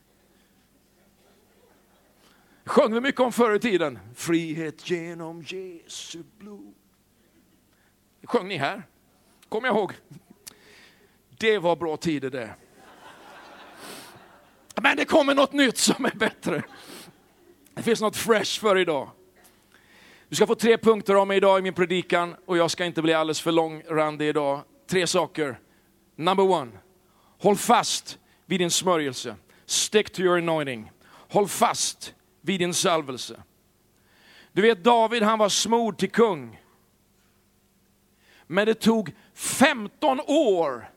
Sjöng 2.65 2.93
vi 2.93 3.01
mycket 3.01 3.21
om 3.21 3.31
förr 3.31 3.55
i 3.55 3.59
tiden. 3.59 3.99
Frihet 4.15 4.89
genom 4.89 5.41
Jesu 5.41 6.23
blod. 6.37 6.73
Sjöng 8.23 8.47
ni 8.47 8.57
här? 8.57 8.83
Kommer 9.49 9.67
jag 9.67 9.77
ihåg. 9.77 9.93
Det 11.29 11.57
var 11.57 11.75
bra 11.75 11.97
tider 11.97 12.29
det. 12.29 12.55
Men 14.83 14.97
det 14.97 15.05
kommer 15.05 15.35
något 15.35 15.53
nytt 15.53 15.77
som 15.77 16.05
är 16.05 16.15
bättre. 16.15 16.63
Det 17.73 17.83
finns 17.83 18.01
något 18.01 18.17
fresh 18.17 18.59
för 18.59 18.77
idag. 18.77 19.09
Du 20.29 20.35
ska 20.35 20.47
få 20.47 20.55
tre 20.55 20.77
punkter 20.77 21.15
av 21.15 21.27
mig 21.27 21.37
idag 21.37 21.59
i 21.59 21.61
min 21.61 21.73
predikan 21.73 22.35
och 22.45 22.57
jag 22.57 22.71
ska 22.71 22.85
inte 22.85 23.01
bli 23.01 23.13
alldeles 23.13 23.41
för 23.41 23.51
långrandig 23.51 24.27
idag. 24.27 24.61
Tre 24.89 25.07
saker. 25.07 25.59
Number 26.15 26.43
one, 26.43 26.71
håll 27.39 27.55
fast 27.55 28.19
vid 28.45 28.59
din 28.59 28.71
smörjelse. 28.71 29.35
Stick 29.65 30.13
to 30.13 30.21
your 30.21 30.37
anointing. 30.37 30.91
Håll 31.07 31.47
fast 31.47 32.13
vid 32.41 32.59
din 32.59 32.73
salvelse. 32.73 33.43
Du 34.51 34.61
vet 34.61 34.83
David 34.83 35.23
han 35.23 35.39
var 35.39 35.49
smord 35.49 35.97
till 35.97 36.11
kung. 36.11 36.59
Men 38.47 38.65
det 38.65 38.73
tog 38.73 39.15
15 39.33 40.19
år 40.27 40.89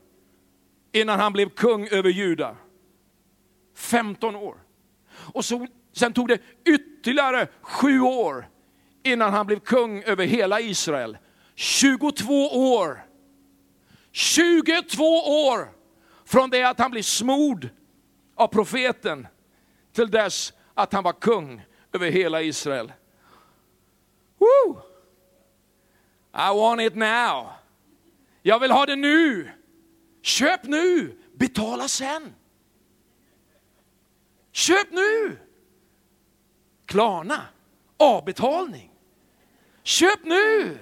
innan 0.91 1.19
han 1.19 1.33
blev 1.33 1.49
kung 1.49 1.87
över 1.87 2.09
Juda. 2.09 2.55
15 3.75 4.35
år. 4.35 4.57
Och 5.33 5.45
så, 5.45 5.67
sen 5.93 6.13
tog 6.13 6.27
det 6.27 6.41
ytterligare 6.65 7.47
sju 7.61 7.99
år 8.01 8.49
innan 9.03 9.33
han 9.33 9.47
blev 9.47 9.59
kung 9.59 10.03
över 10.03 10.25
hela 10.25 10.59
Israel. 10.59 11.17
22 11.55 12.73
år. 12.73 13.05
22 14.11 15.03
år 15.47 15.71
från 16.25 16.49
det 16.49 16.63
att 16.63 16.79
han 16.79 16.91
blev 16.91 17.01
smord 17.01 17.69
av 18.35 18.47
profeten 18.47 19.27
till 19.93 20.11
dess 20.11 20.53
att 20.73 20.93
han 20.93 21.03
var 21.03 21.13
kung 21.13 21.65
över 21.93 22.11
hela 22.11 22.41
Israel. 22.41 22.93
Woo! 24.37 24.81
I 26.33 26.57
want 26.59 26.81
it 26.81 26.95
now. 26.95 27.51
Jag 28.41 28.59
vill 28.59 28.71
ha 28.71 28.85
det 28.85 28.95
nu. 28.95 29.51
Köp 30.21 30.63
nu, 30.63 31.17
betala 31.33 31.87
sen. 31.87 32.33
Köp 34.55 34.91
nu. 34.91 35.37
Klarna, 36.85 37.47
avbetalning. 37.97 38.91
Köp 39.83 40.23
nu! 40.23 40.77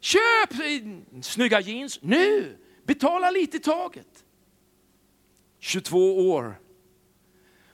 Köp 0.00 0.52
eh, 0.52 1.20
snygga 1.22 1.60
jeans 1.60 1.98
nu! 2.02 2.58
Betala 2.84 3.30
lite 3.30 3.56
i 3.56 3.60
taget. 3.60 4.24
22 5.58 6.30
år. 6.30 6.60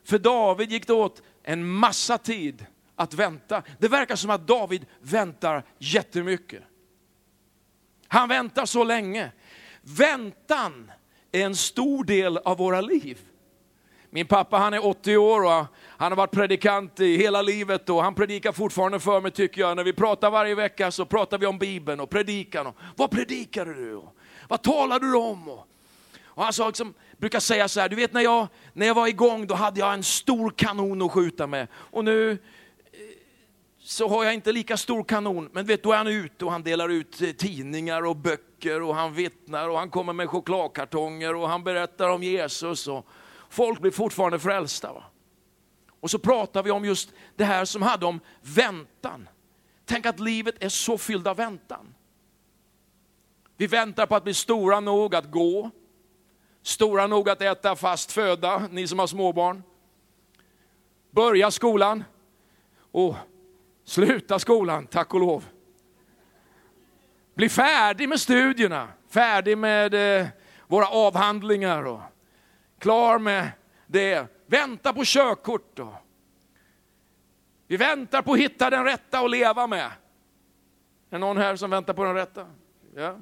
För 0.05 0.19
David 0.19 0.71
gick 0.71 0.87
det 0.87 0.93
åt 0.93 1.23
en 1.43 1.67
massa 1.67 2.19
tid 2.19 2.67
att 2.97 3.15
vänta. 3.15 3.63
Det 3.79 3.89
verkar 3.89 4.17
som 4.17 4.31
att 4.31 4.47
David 4.47 4.87
väntar 5.01 5.65
jättemycket. 5.79 6.63
Han 8.09 8.29
väntar 8.29 8.67
så 8.67 8.85
länge. 8.85 9.33
Väntan 9.83 10.93
är 11.33 11.45
en 11.45 11.57
stor 11.57 12.05
del 12.05 12.39
av 12.39 12.59
våra 12.59 12.81
liv. 12.81 13.29
Min 14.15 14.27
pappa 14.27 14.57
han 14.57 14.75
är 14.75 14.87
80 14.87 15.17
år 15.17 15.45
och 15.45 15.67
han 15.97 16.13
har 16.13 16.17
varit 16.17 16.31
predikant 16.31 17.01
i 17.01 17.17
hela 17.17 17.43
livet 17.43 17.89
och 17.89 18.03
han 18.03 18.15
predikar 18.15 18.53
fortfarande 18.53 19.01
för 19.01 19.21
mig 19.21 19.31
tycker 19.31 19.61
jag. 19.61 19.77
När 19.77 19.85
vi 19.85 19.93
pratar 19.93 20.31
varje 20.31 20.55
vecka 20.55 20.91
så 20.91 21.05
pratar 21.05 21.39
vi 21.39 21.47
om 21.47 21.59
Bibeln 21.59 22.01
och 22.01 22.11
predikan. 22.11 22.67
Och, 22.67 22.77
vad 22.97 23.11
predikade 23.11 23.75
du? 23.75 23.95
Och, 23.95 24.17
vad 24.49 24.63
talade 24.63 25.07
du 25.07 25.17
om? 25.17 25.49
Och, 25.49 25.67
och 26.25 26.43
han 26.43 26.53
sa 26.53 26.67
liksom, 26.67 26.95
brukar 27.17 27.41
säga 27.41 27.69
så 27.69 27.81
här, 27.81 27.89
du 27.89 27.97
vet 27.97 28.13
när 28.13 28.21
jag, 28.21 28.49
när 28.73 28.87
jag 28.87 28.95
var 28.95 29.07
igång 29.07 29.47
då 29.47 29.55
hade 29.55 29.81
jag 29.81 29.95
en 29.95 30.03
stor 30.03 30.51
kanon 30.51 31.03
att 31.03 31.13
skjuta 31.13 31.47
med. 31.47 31.69
Och 31.75 32.05
nu 32.05 32.31
eh, 32.31 32.39
så 33.83 34.09
har 34.09 34.25
jag 34.25 34.35
inte 34.35 34.53
lika 34.53 34.77
stor 34.77 35.05
kanon, 35.05 35.49
men 35.53 35.67
vet, 35.67 35.83
då 35.83 35.93
är 35.93 35.97
han 35.97 36.07
ute 36.07 36.45
och 36.45 36.53
han 36.53 36.63
delar 36.63 36.89
ut 36.89 37.23
eh, 37.23 37.31
tidningar 37.31 38.07
och 38.07 38.17
böcker 38.17 38.83
och 38.83 38.95
han 38.95 39.15
vittnar 39.15 39.69
och 39.69 39.79
han 39.79 39.91
kommer 39.91 40.13
med 40.13 40.29
chokladkartonger 40.29 41.35
och 41.35 41.49
han 41.49 41.65
berättar 41.65 42.09
om 42.09 42.23
Jesus. 42.23 42.89
Och 42.89 43.07
folk 43.53 43.81
blir 43.81 43.91
fortfarande 43.91 44.39
frälsta. 44.39 44.93
Va? 44.93 45.05
Och 46.01 46.11
så 46.11 46.19
pratar 46.19 46.63
vi 46.63 46.71
om 46.71 46.85
just 46.85 47.13
det 47.37 47.45
här 47.45 47.65
som 47.65 47.83
hade 47.83 48.07
om 48.07 48.21
väntan. 48.41 49.29
Tänk 49.85 50.07
att 50.07 50.21
livet 50.21 50.63
är 50.63 50.69
så 50.69 50.99
fyllt 50.99 51.27
av 51.27 51.37
väntan. 51.37 51.95
Vi 53.57 53.67
väntar 53.67 54.07
på 54.07 54.17
att 54.17 54.25
bli 54.25 54.35
stora 54.35 54.81
nog 54.81 55.15
att 55.15 55.31
gå, 55.31 55.71
stora 56.63 57.07
nog 57.07 57.29
att 57.29 57.43
äta 57.43 57.77
fast 57.77 58.13
föda, 58.13 58.69
ni 58.71 58.87
som 58.87 58.99
har 58.99 59.07
småbarn. 59.07 59.63
Börja 61.11 61.51
skolan 61.51 62.05
och 62.93 63.17
sluta 63.85 64.39
skolan, 64.39 64.87
tack 64.87 65.15
och 65.15 65.21
lov. 65.21 65.45
Bli 67.35 67.49
färdig 67.49 68.09
med 68.09 68.21
studierna, 68.21 68.89
färdig 69.09 69.59
med 69.59 70.21
eh, 70.21 70.27
våra 70.67 70.87
avhandlingar 70.87 71.83
och 71.83 72.01
klar 72.83 73.19
med 73.19 73.51
det. 73.87 74.27
Vänta 74.47 74.93
på 74.93 75.03
körkort. 75.05 75.77
då. 75.77 75.99
vi 77.67 77.77
väntar 77.77 78.23
på 78.23 78.33
att 78.33 78.39
hitta 78.39 78.71
den 78.71 78.85
rätta 78.85 79.19
att 79.19 79.31
leva 79.31 79.67
med. 79.67 79.87
Är 79.87 79.91
det 81.11 81.19
någon 81.19 81.37
här 81.37 81.57
som 81.57 81.71
väntar 81.71 81.95
på 81.95 82.05
den 82.05 82.15
rätta? 82.15 82.47
Ja. 82.95 83.19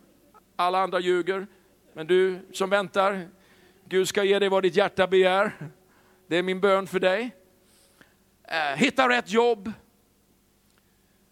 Alla 0.57 0.79
andra 0.79 1.00
ljuger. 1.00 1.47
Men 1.93 2.07
du 2.07 2.38
som 2.52 2.71
väntar, 2.71 3.29
Gud 3.85 4.09
ska 4.09 4.25
ge 4.25 4.38
dig 4.38 4.49
vad 4.49 4.62
ditt 4.62 4.76
hjärta 4.76 5.07
begär. 5.07 5.52
Det 6.26 6.37
är 6.37 6.43
min 6.43 6.61
bön 6.61 6.87
för 6.87 7.00
dig. 7.00 7.31
Eh, 8.45 8.76
hitta 8.76 9.09
rätt 9.09 9.31
jobb. 9.31 9.73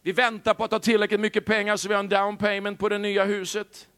Vi 0.02 0.12
väntar 0.12 0.54
på 0.54 0.64
att 0.64 0.70
ha 0.70 0.78
tillräckligt 0.78 1.20
mycket 1.20 1.44
pengar 1.44 1.76
så 1.76 1.88
vi 1.88 1.94
har 1.94 2.00
en 2.00 2.08
down 2.08 2.37
payment 2.37 2.78
på 2.78 2.88
det 2.88 2.99
nya 2.99 3.25
huset. 3.25 3.88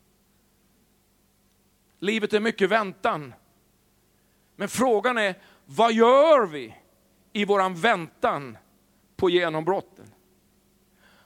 Livet 1.99 2.33
är 2.33 2.41
mycket 2.41 2.69
väntan. 2.69 3.35
Men 4.61 4.69
frågan 4.69 5.19
är, 5.19 5.35
vad 5.67 5.93
gör 5.93 6.47
vi 6.47 6.75
i 7.33 7.45
våran 7.45 7.75
väntan 7.75 8.59
på 9.17 9.31
genombrotten? 9.31 10.07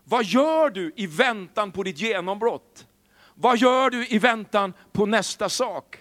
Vad 0.04 0.24
gör 0.24 0.70
du 0.70 0.92
i 0.96 1.06
väntan 1.06 1.72
på 1.72 1.82
ditt 1.82 1.98
genombrott? 1.98 2.86
Vad 3.34 3.58
gör 3.58 3.90
du 3.90 4.06
i 4.06 4.18
väntan 4.18 4.72
på 4.92 5.06
nästa 5.06 5.48
sak? 5.48 5.98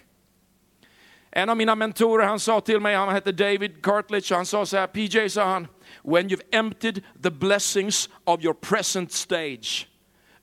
En 1.30 1.48
av 1.48 1.56
mina 1.56 1.74
mentorer 1.74 2.26
han 2.26 2.40
sa 2.40 2.60
till 2.60 2.80
mig, 2.80 2.96
han 2.96 3.08
hette 3.08 3.32
David 3.32 3.82
Cartledge, 3.82 4.34
han 4.34 4.46
sa 4.46 4.66
så 4.66 4.76
här, 4.76 4.86
PJ 4.86 5.30
sa 5.30 5.44
han, 5.44 5.68
when 6.02 6.28
you've 6.28 6.46
emptied 6.52 7.02
the 7.22 7.30
blessings 7.30 8.08
of 8.24 8.44
your 8.44 8.54
present 8.54 9.12
stage, 9.12 9.88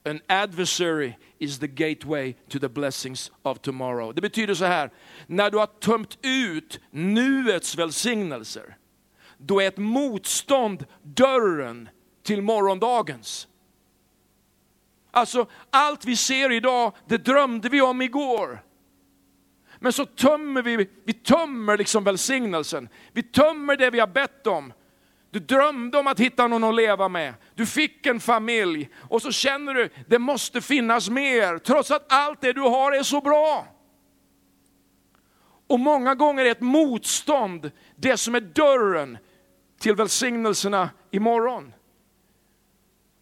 an 0.04 0.20
adversary 0.28 1.12
is 1.42 1.58
the 1.58 1.68
gateway 1.68 2.34
to 2.48 2.58
the 2.58 2.68
blessings 2.68 3.32
of 3.42 3.58
tomorrow. 3.58 4.14
Det 4.14 4.20
betyder 4.20 4.54
så 4.54 4.64
här, 4.64 4.90
när 5.26 5.50
du 5.50 5.58
har 5.58 5.66
tömt 5.66 6.18
ut 6.22 6.80
nuets 6.90 7.76
välsignelser, 7.76 8.76
då 9.38 9.60
är 9.60 9.68
ett 9.68 9.78
motstånd 9.78 10.86
dörren 11.02 11.88
till 12.22 12.42
morgondagens. 12.42 13.48
Alltså 15.10 15.46
allt 15.70 16.04
vi 16.04 16.16
ser 16.16 16.52
idag, 16.52 16.92
det 17.06 17.18
drömde 17.18 17.68
vi 17.68 17.80
om 17.80 18.02
igår. 18.02 18.64
Men 19.78 19.92
så 19.92 20.06
tömmer 20.06 20.62
vi, 20.62 20.88
vi 21.04 21.12
tömmer 21.12 21.78
liksom 21.78 22.04
välsignelsen. 22.04 22.88
Vi 23.12 23.22
tömmer 23.22 23.76
det 23.76 23.90
vi 23.90 24.00
har 24.00 24.06
bett 24.06 24.46
om. 24.46 24.72
Du 25.32 25.38
drömde 25.38 25.98
om 25.98 26.06
att 26.06 26.20
hitta 26.20 26.46
någon 26.46 26.64
att 26.64 26.74
leva 26.74 27.08
med. 27.08 27.34
Du 27.54 27.66
fick 27.66 28.06
en 28.06 28.20
familj 28.20 28.88
och 29.08 29.22
så 29.22 29.32
känner 29.32 29.74
du, 29.74 29.88
det 30.06 30.18
måste 30.18 30.60
finnas 30.60 31.10
mer, 31.10 31.58
trots 31.58 31.90
att 31.90 32.12
allt 32.12 32.40
det 32.40 32.52
du 32.52 32.60
har 32.60 32.92
är 32.92 33.02
så 33.02 33.20
bra. 33.20 33.66
Och 35.66 35.80
många 35.80 36.14
gånger 36.14 36.44
är 36.44 36.50
ett 36.50 36.60
motstånd 36.60 37.70
det 37.96 38.16
som 38.16 38.34
är 38.34 38.40
dörren 38.40 39.18
till 39.80 39.94
välsignelserna 39.94 40.90
imorgon. 41.10 41.72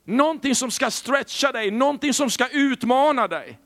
Någonting 0.05 0.55
som 0.55 0.71
ska 0.71 0.91
stretcha 0.91 1.53
dig, 1.53 1.71
någonting 1.71 2.15
som 2.15 2.31
ska 2.31 2.49
utmana 2.49 3.29
dig. 3.29 3.59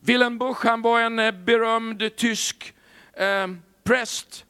Wilhelm 0.00 0.38
Busch, 0.38 0.64
han 0.64 0.82
var 0.82 1.00
en 1.00 1.18
eh, 1.18 1.32
berömd 1.32 2.16
tysk 2.16 2.74
eh, 3.12 3.46
präst 3.84 4.44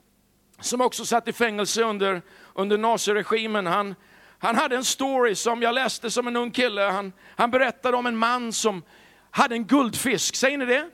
som 0.61 0.81
också 0.81 1.05
satt 1.05 1.29
i 1.29 1.33
fängelse 1.33 1.83
under, 1.83 2.23
under 2.55 2.79
naziregimen. 2.79 3.66
Han, 3.66 3.94
han 4.38 4.57
hade 4.57 4.77
en 4.77 4.85
story 4.85 5.35
som 5.35 5.62
jag 5.62 5.75
läste 5.75 6.11
som 6.11 6.27
en 6.27 6.37
ung 6.37 6.51
kille. 6.51 6.83
Han, 6.83 7.12
han 7.37 7.51
berättade 7.51 7.97
om 7.97 8.07
en 8.07 8.16
man 8.16 8.53
som 8.53 8.83
hade 9.31 9.55
en 9.55 9.64
guldfisk, 9.64 10.37
säger 10.37 10.59
ni 10.59 10.66
det? 10.66 10.90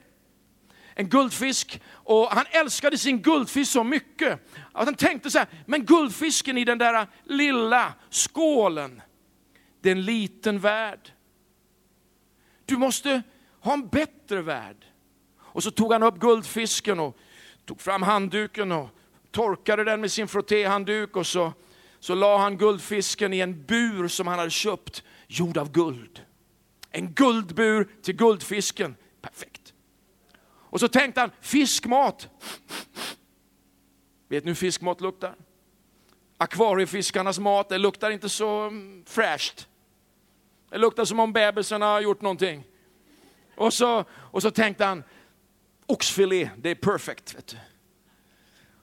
En 0.94 1.08
guldfisk, 1.08 1.80
och 1.92 2.26
han 2.26 2.44
älskade 2.50 2.98
sin 2.98 3.22
guldfisk 3.22 3.72
så 3.72 3.84
mycket 3.84 4.48
att 4.72 4.84
han 4.84 4.94
tänkte 4.94 5.30
så 5.30 5.38
här, 5.38 5.48
men 5.66 5.84
guldfisken 5.84 6.58
i 6.58 6.64
den 6.64 6.78
där 6.78 7.06
lilla 7.24 7.92
skålen, 8.10 9.02
det 9.80 9.88
är 9.88 9.92
en 9.92 10.04
liten 10.04 10.58
värld. 10.58 11.12
Du 12.64 12.76
måste 12.76 13.22
ha 13.60 13.72
en 13.72 13.88
bättre 13.88 14.42
värld. 14.42 14.86
Och 15.38 15.62
så 15.62 15.70
tog 15.70 15.92
han 15.92 16.02
upp 16.02 16.18
guldfisken 16.18 17.00
och 17.00 17.16
tog 17.64 17.80
fram 17.80 18.02
handduken 18.02 18.72
och 18.72 18.88
torkade 19.34 19.84
den 19.84 20.00
med 20.00 20.12
sin 20.12 20.28
frottéhandduk 20.28 21.16
och 21.16 21.26
så, 21.26 21.52
så 22.00 22.14
la 22.14 22.38
han 22.38 22.58
guldfisken 22.58 23.32
i 23.32 23.40
en 23.40 23.64
bur 23.64 24.08
som 24.08 24.26
han 24.26 24.38
hade 24.38 24.50
köpt, 24.50 25.02
gjord 25.26 25.58
av 25.58 25.72
guld. 25.72 26.20
En 26.90 27.12
guldbur 27.12 27.88
till 28.02 28.16
guldfisken. 28.16 28.96
Perfekt. 29.20 29.74
Och 30.74 30.80
så 30.80 30.88
tänkte 30.88 31.20
han, 31.20 31.30
fiskmat. 31.40 32.28
Vet 34.28 34.44
ni 34.44 34.50
hur 34.50 34.54
fiskmat 34.54 35.00
luktar? 35.00 35.34
Akvariefiskarnas 36.38 37.38
mat, 37.38 37.68
det 37.68 37.78
luktar 37.78 38.10
inte 38.10 38.28
så 38.28 38.60
mm, 38.60 39.04
fräscht. 39.06 39.68
Det 40.70 40.78
luktar 40.78 41.04
som 41.04 41.20
om 41.20 41.32
bebisen 41.32 41.82
har 41.82 42.00
gjort 42.00 42.20
någonting. 42.20 42.64
Och 43.56 43.72
så, 43.72 44.04
och 44.12 44.42
så 44.42 44.50
tänkte 44.50 44.84
han, 44.84 45.04
oxfilé, 45.86 46.50
det 46.56 46.70
är 46.70 46.74
perfekt. 46.74 47.34
Vet 47.34 47.46
du. 47.46 47.56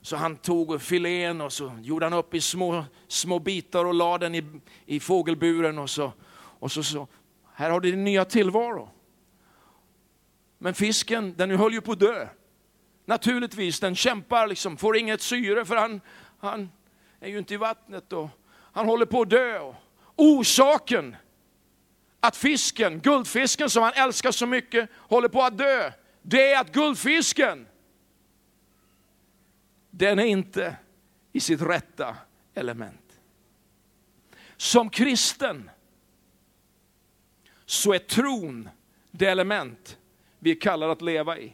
Så 0.01 0.15
han 0.15 0.35
tog 0.35 0.81
filén 0.81 1.41
och 1.41 1.53
så 1.53 1.71
gjorde 1.81 2.05
han 2.05 2.13
upp 2.13 2.33
i 2.33 2.41
små, 2.41 2.85
små 3.07 3.39
bitar 3.39 3.85
och 3.85 3.93
la 3.93 4.17
den 4.17 4.35
i, 4.35 4.43
i 4.85 4.99
fågelburen. 4.99 5.79
Och 5.79 5.89
så, 5.89 6.13
och 6.33 6.71
så, 6.71 6.83
så, 6.83 7.07
här 7.53 7.69
har 7.69 7.79
du 7.79 7.91
din 7.91 8.03
nya 8.03 8.25
tillvaro. 8.25 8.89
Men 10.57 10.73
fisken, 10.73 11.33
den 11.37 11.51
höll 11.51 11.73
ju 11.73 11.81
på 11.81 11.91
att 11.91 11.99
dö. 11.99 12.27
Naturligtvis, 13.05 13.79
den 13.79 13.95
kämpar, 13.95 14.47
liksom, 14.47 14.77
får 14.77 14.97
inget 14.97 15.21
syre 15.21 15.65
för 15.65 15.75
han, 15.75 16.01
han 16.39 16.71
är 17.19 17.29
ju 17.29 17.37
inte 17.37 17.53
i 17.53 17.57
vattnet. 17.57 18.13
Och 18.13 18.29
han 18.73 18.85
håller 18.85 19.05
på 19.05 19.21
att 19.21 19.29
dö. 19.29 19.59
Och 19.59 19.75
orsaken 20.15 21.15
att 22.19 22.35
fisken, 22.35 22.99
guldfisken 22.99 23.69
som 23.69 23.83
han 23.83 23.93
älskar 23.95 24.31
så 24.31 24.45
mycket, 24.45 24.89
håller 24.95 25.29
på 25.29 25.41
att 25.41 25.57
dö. 25.57 25.91
Det 26.21 26.51
är 26.51 26.61
att 26.61 26.71
guldfisken, 26.71 27.67
den 29.91 30.19
är 30.19 30.25
inte 30.25 30.75
i 31.31 31.39
sitt 31.39 31.61
rätta 31.61 32.17
element. 32.53 33.19
Som 34.57 34.89
kristen 34.89 35.69
så 37.65 37.93
är 37.93 37.99
tron 37.99 38.69
det 39.11 39.25
element 39.25 39.97
vi 40.39 40.55
kallar 40.55 40.89
att 40.89 41.01
leva 41.01 41.37
i. 41.37 41.53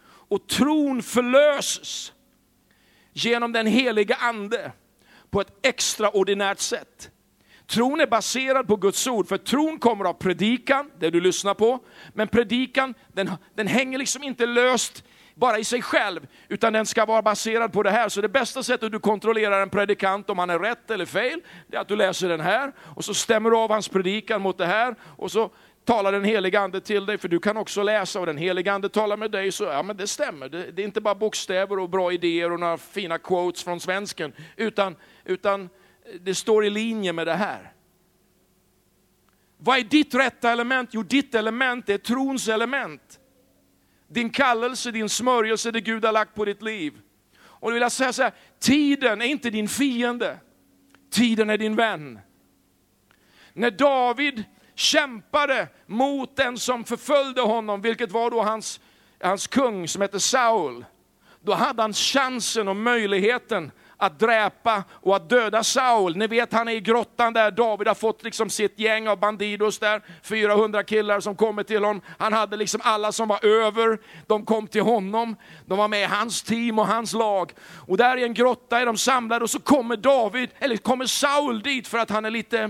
Och 0.00 0.46
tron 0.46 1.02
förlöses 1.02 2.12
genom 3.12 3.52
den 3.52 3.66
heliga 3.66 4.14
ande 4.14 4.72
på 5.30 5.40
ett 5.40 5.66
extraordinärt 5.66 6.58
sätt. 6.58 7.10
Tron 7.66 8.00
är 8.00 8.06
baserad 8.06 8.66
på 8.68 8.76
Guds 8.76 9.06
ord, 9.06 9.28
för 9.28 9.38
tron 9.38 9.78
kommer 9.78 10.04
av 10.04 10.12
predikan, 10.12 10.90
det 10.98 11.10
du 11.10 11.20
lyssnar 11.20 11.54
på. 11.54 11.84
Men 12.14 12.28
predikan, 12.28 12.94
den, 13.12 13.30
den 13.54 13.66
hänger 13.66 13.98
liksom 13.98 14.22
inte 14.22 14.46
löst 14.46 15.04
bara 15.38 15.58
i 15.58 15.64
sig 15.64 15.82
själv, 15.82 16.26
utan 16.48 16.72
den 16.72 16.86
ska 16.86 17.04
vara 17.04 17.22
baserad 17.22 17.72
på 17.72 17.82
det 17.82 17.90
här. 17.90 18.08
Så 18.08 18.20
det 18.20 18.28
bästa 18.28 18.62
sättet 18.62 18.92
du 18.92 18.98
kontrollerar 18.98 19.62
en 19.62 19.70
predikant 19.70 20.30
om 20.30 20.38
han 20.38 20.50
är 20.50 20.58
rätt 20.58 20.90
eller 20.90 21.06
fel, 21.06 21.40
det 21.66 21.76
är 21.76 21.80
att 21.80 21.88
du 21.88 21.96
läser 21.96 22.28
den 22.28 22.40
här, 22.40 22.72
och 22.96 23.04
så 23.04 23.14
stämmer 23.14 23.50
du 23.50 23.56
av 23.56 23.70
hans 23.70 23.88
predikan 23.88 24.42
mot 24.42 24.58
det 24.58 24.66
här, 24.66 24.94
och 25.16 25.30
så 25.30 25.50
talar 25.84 26.12
den 26.12 26.24
helige 26.24 26.60
ande 26.60 26.80
till 26.80 27.06
dig, 27.06 27.18
för 27.18 27.28
du 27.28 27.40
kan 27.40 27.56
också 27.56 27.82
läsa 27.82 28.20
och 28.20 28.26
den 28.26 28.36
helige 28.36 28.72
ande 28.72 28.88
talar 28.88 29.16
med 29.16 29.30
dig, 29.30 29.52
så 29.52 29.64
ja 29.64 29.82
men 29.82 29.96
det 29.96 30.06
stämmer. 30.06 30.48
Det, 30.48 30.70
det, 30.70 30.82
är 30.82 30.86
inte 30.86 31.00
bara 31.00 31.14
bokstäver 31.14 31.78
och 31.78 31.90
bra 31.90 32.12
idéer 32.12 32.52
och 32.52 32.60
några 32.60 32.78
fina 32.78 33.18
quotes 33.18 33.64
från 33.64 33.80
svensken, 33.80 34.32
utan, 34.56 34.96
utan 35.24 35.68
det 36.20 36.34
står 36.34 36.64
i 36.64 36.70
linje 36.70 37.12
med 37.12 37.26
det 37.26 37.34
här. 37.34 37.72
Vad 39.58 39.78
är 39.78 39.82
ditt 39.82 40.14
rätta 40.14 40.50
element? 40.50 40.90
Jo, 40.92 41.02
ditt 41.02 41.34
element 41.34 41.88
är 41.88 41.98
trons 41.98 42.48
element. 42.48 43.17
Din 44.08 44.30
kallelse, 44.30 44.90
din 44.90 45.08
smörjelse, 45.08 45.70
det 45.70 45.80
Gud 45.80 46.04
har 46.04 46.12
lagt 46.12 46.34
på 46.34 46.44
ditt 46.44 46.62
liv. 46.62 47.00
Och 47.40 47.70
då 47.70 47.74
vill 47.74 47.82
jag 47.82 47.92
säga 47.92 48.12
så 48.12 48.22
här, 48.22 48.32
tiden 48.60 49.22
är 49.22 49.26
inte 49.26 49.50
din 49.50 49.68
fiende, 49.68 50.38
tiden 51.10 51.50
är 51.50 51.58
din 51.58 51.76
vän. 51.76 52.20
När 53.52 53.70
David 53.70 54.44
kämpade 54.74 55.68
mot 55.86 56.36
den 56.36 56.58
som 56.58 56.84
förföljde 56.84 57.40
honom, 57.40 57.80
vilket 57.80 58.12
var 58.12 58.30
då 58.30 58.42
hans, 58.42 58.80
hans 59.20 59.46
kung 59.46 59.88
som 59.88 60.02
hette 60.02 60.20
Saul, 60.20 60.84
då 61.40 61.54
hade 61.54 61.82
han 61.82 61.92
chansen 61.92 62.68
och 62.68 62.76
möjligheten 62.76 63.70
att 63.98 64.18
dräpa 64.18 64.84
och 64.90 65.16
att 65.16 65.28
döda 65.28 65.64
Saul. 65.64 66.16
Ni 66.16 66.26
vet 66.26 66.52
han 66.52 66.68
är 66.68 66.72
i 66.72 66.80
grottan 66.80 67.32
där, 67.32 67.50
David 67.50 67.88
har 67.88 67.94
fått 67.94 68.24
liksom 68.24 68.50
sitt 68.50 68.78
gäng 68.78 69.08
av 69.08 69.18
bandidos 69.18 69.78
där, 69.78 70.02
400 70.22 70.82
killar 70.82 71.20
som 71.20 71.36
kommer 71.36 71.62
till 71.62 71.84
honom. 71.84 72.00
Han 72.18 72.32
hade 72.32 72.56
liksom 72.56 72.80
alla 72.84 73.12
som 73.12 73.28
var 73.28 73.44
över, 73.44 73.98
de 74.26 74.44
kom 74.44 74.66
till 74.66 74.82
honom. 74.82 75.36
De 75.66 75.78
var 75.78 75.88
med 75.88 76.02
i 76.02 76.04
hans 76.04 76.42
team 76.42 76.78
och 76.78 76.86
hans 76.86 77.12
lag. 77.12 77.52
Och 77.86 77.96
där 77.96 78.16
i 78.16 78.24
en 78.24 78.34
grotta 78.34 78.80
är 78.80 78.86
de 78.86 78.96
samlade 78.96 79.42
och 79.42 79.50
så 79.50 79.60
kommer 79.60 79.96
David, 79.96 80.50
eller 80.58 80.76
kommer 80.76 81.06
Saul 81.06 81.62
dit 81.62 81.88
för 81.88 81.98
att 81.98 82.10
han 82.10 82.24
är 82.24 82.30
lite, 82.30 82.60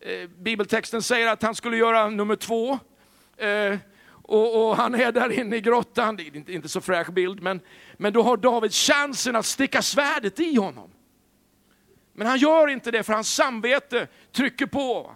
eh, 0.00 0.28
bibeltexten 0.38 1.02
säger 1.02 1.26
att 1.26 1.42
han 1.42 1.54
skulle 1.54 1.76
göra 1.76 2.08
nummer 2.08 2.36
två. 2.36 2.78
Eh, 3.36 3.78
och, 4.28 4.68
och, 4.68 4.76
han 4.76 4.94
är 4.94 5.12
där 5.12 5.32
inne 5.32 5.56
i 5.56 5.60
grottan, 5.60 6.16
det 6.16 6.22
är 6.22 6.36
inte, 6.36 6.52
inte 6.52 6.68
så 6.68 6.80
fräsch 6.80 7.10
bild, 7.10 7.42
men, 7.42 7.60
men 7.96 8.12
då 8.12 8.22
har 8.22 8.36
David 8.36 8.72
chansen 8.72 9.36
att 9.36 9.46
sticka 9.46 9.82
svärdet 9.82 10.40
i 10.40 10.56
honom. 10.56 10.90
Men 12.12 12.26
han 12.26 12.38
gör 12.38 12.68
inte 12.68 12.90
det 12.90 13.02
för 13.02 13.12
hans 13.12 13.34
samvete 13.34 14.06
trycker 14.32 14.66
på. 14.66 15.12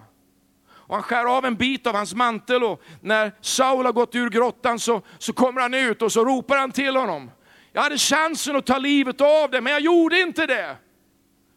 Och 0.71 0.95
han 0.95 1.03
skär 1.03 1.37
av 1.37 1.45
en 1.45 1.55
bit 1.55 1.87
av 1.87 1.95
hans 1.95 2.15
mantel 2.15 2.65
och 2.65 2.83
när 3.01 3.33
Saul 3.41 3.85
har 3.87 3.93
gått 3.93 4.15
ur 4.15 4.31
grottan 4.31 4.79
så, 4.79 5.03
så 5.19 5.33
kommer 5.33 5.61
han 5.61 5.75
ut 5.75 6.03
och 6.03 6.13
så 6.13 6.25
ropar 6.25 6.57
han 6.57 6.73
till 6.73 6.97
honom. 6.97 7.31
Jag 7.73 7.83
hade 7.83 7.99
chansen 7.99 8.57
att 8.57 8.67
ta 8.67 8.79
livet 8.79 9.21
av 9.21 9.51
dig 9.51 9.61
men 9.61 9.73
jag 9.73 9.83
gjorde 9.83 10.21
inte 10.21 10.47
det. 10.47 10.77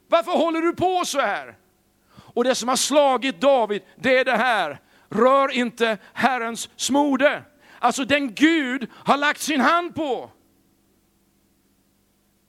Varför 0.07 0.31
håller 0.31 0.61
du 0.61 0.75
på 0.75 1.05
så 1.05 1.19
här? 1.19 1.57
Och 2.15 2.43
det 2.43 2.55
som 2.55 2.69
har 2.69 2.75
slagit 2.75 3.41
David, 3.41 3.81
det 3.95 4.17
är 4.17 4.25
det 4.25 4.37
här 4.37 4.79
rör 5.13 5.51
inte 5.51 5.97
Herrens 6.13 6.69
smorde. 6.75 7.43
Alltså 7.79 8.05
den 8.05 8.33
Gud 8.33 8.87
har 8.93 9.17
lagt 9.17 9.41
sin 9.41 9.61
hand 9.61 9.95
på. 9.95 10.31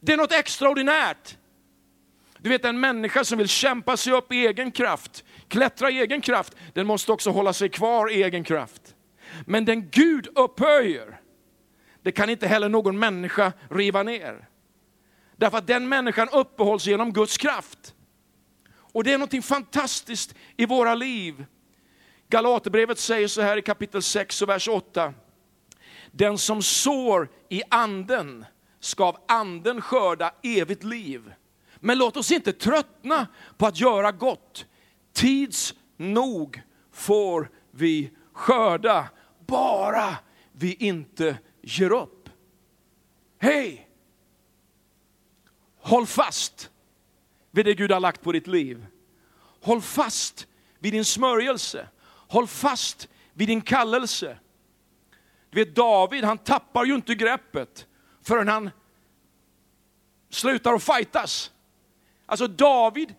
Det 0.01 0.13
är 0.13 0.17
något 0.17 0.33
extraordinärt. 0.33 1.37
Du 2.39 2.51
vet 2.51 2.65
en 2.65 2.81
människa 2.81 3.25
som 3.25 3.39
vill 3.39 3.49
kämpa 3.49 3.97
sig 3.97 4.13
upp 4.13 4.33
i 4.33 4.47
egen 4.47 4.71
kraft, 4.71 5.25
klättra 5.49 5.91
i 5.91 6.01
egen 6.01 6.21
kraft, 6.21 6.57
den 6.73 6.87
måste 6.87 7.13
också 7.13 7.31
hålla 7.31 7.53
sig 7.53 7.69
kvar 7.69 8.13
i 8.13 8.23
egen 8.23 8.45
kraft. 8.45 8.95
Men 9.47 9.65
den 9.65 9.91
Gud 9.91 10.29
upphöjer, 10.35 11.21
det 12.03 12.13
kan 12.13 12.31
inte 12.31 12.47
heller 12.47 12.69
någon 12.69 12.99
människa 12.99 13.53
riva 13.71 14.03
ner. 14.03 14.49
Därför 15.37 15.59
att 15.59 15.67
den 15.67 15.89
människan 15.89 16.29
uppehålls 16.33 16.87
genom 16.87 17.13
Guds 17.13 17.39
kraft. 17.39 17.95
Och 18.69 19.05
det 19.05 19.13
är 19.13 19.19
något 19.19 19.45
fantastiskt 19.45 20.35
i 20.57 20.67
våra 20.67 20.95
liv 20.95 21.45
Galaterbrevet 22.35 22.99
säger 22.99 23.29
så 23.29 23.43
här 23.43 23.57
i 23.57 23.63
kapitel 23.63 24.03
6 24.03 24.43
och 24.43 24.49
vers 24.49 24.69
8. 24.69 25.15
Den 26.11 26.39
som 26.39 26.63
sår 26.63 27.29
i 27.49 27.63
anden 27.71 28.45
ska 28.81 29.05
av 29.05 29.17
anden 29.29 29.81
skörda 29.81 30.35
evigt 30.43 30.85
liv. 30.85 31.33
Men 31.77 31.99
låt 31.99 32.17
oss 32.17 32.31
inte 32.31 32.53
tröttna 32.53 33.27
på 33.57 33.67
att 33.67 33.81
göra 33.81 34.13
gott. 34.13 34.67
Tids 35.13 35.75
nog 35.97 36.63
får 36.93 37.51
vi 37.71 38.11
skörda, 38.33 39.09
bara 39.47 40.17
vi 40.53 40.75
inte 40.75 41.39
ger 41.63 41.93
upp. 41.93 42.29
Hej! 43.39 43.91
Håll 45.81 46.07
fast 46.07 46.71
vid 47.51 47.65
det 47.65 47.75
Gud 47.75 47.93
har 47.93 48.01
lagt 48.01 48.23
på 48.23 48.33
ditt 48.33 48.47
liv. 48.47 48.87
Håll 49.61 49.83
fast 49.83 50.47
vid 50.79 50.93
din 50.93 51.05
smörjelse. 51.05 51.89
Håll 52.35 52.47
fast 52.47 53.09
vid 53.33 53.49
din 53.49 53.61
kallelse. 53.61 54.39
Du 55.51 55.65
vet 55.65 55.75
David, 55.75 56.25
han 56.25 56.39
tappar 56.39 56.85
ju 56.85 56.95
inte 56.95 57.15
greppet 57.15 57.87
förrän 58.23 58.49
han 58.49 58.71
slutar 60.31 60.75
att 60.75 60.83
fightas. 60.83 61.53
Alltså 62.27 62.47
David 62.47 63.15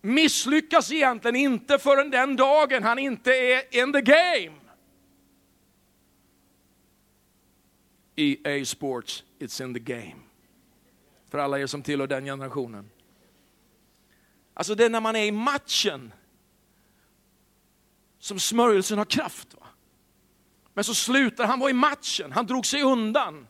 misslyckas 0.00 0.92
egentligen 0.92 1.36
inte 1.36 1.78
förrän 1.78 2.10
den 2.10 2.36
dagen 2.36 2.82
han 2.82 2.98
inte 2.98 3.30
är 3.30 3.82
in 3.82 3.92
the 3.92 4.00
game. 4.00 4.60
EA 8.16 8.64
Sports, 8.64 9.24
it's 9.38 9.64
in 9.64 9.74
the 9.74 9.80
game. 9.80 10.20
För 11.30 11.38
alla 11.38 11.58
er 11.58 11.66
som 11.66 11.82
tillhör 11.82 12.06
den 12.06 12.24
generationen. 12.24 12.90
Alltså 14.54 14.74
det 14.74 14.84
är 14.84 14.90
när 14.90 15.00
man 15.00 15.16
är 15.16 15.24
i 15.24 15.32
matchen 15.32 16.12
som 18.24 18.38
smörjelsen 18.38 18.98
har 18.98 19.04
kraft. 19.04 19.54
Va? 19.54 19.66
Men 20.74 20.84
så 20.84 20.94
slutar 20.94 21.46
han 21.46 21.60
var 21.60 21.70
i 21.70 21.72
matchen, 21.72 22.32
han 22.32 22.46
drog 22.46 22.66
sig 22.66 22.82
undan. 22.82 23.46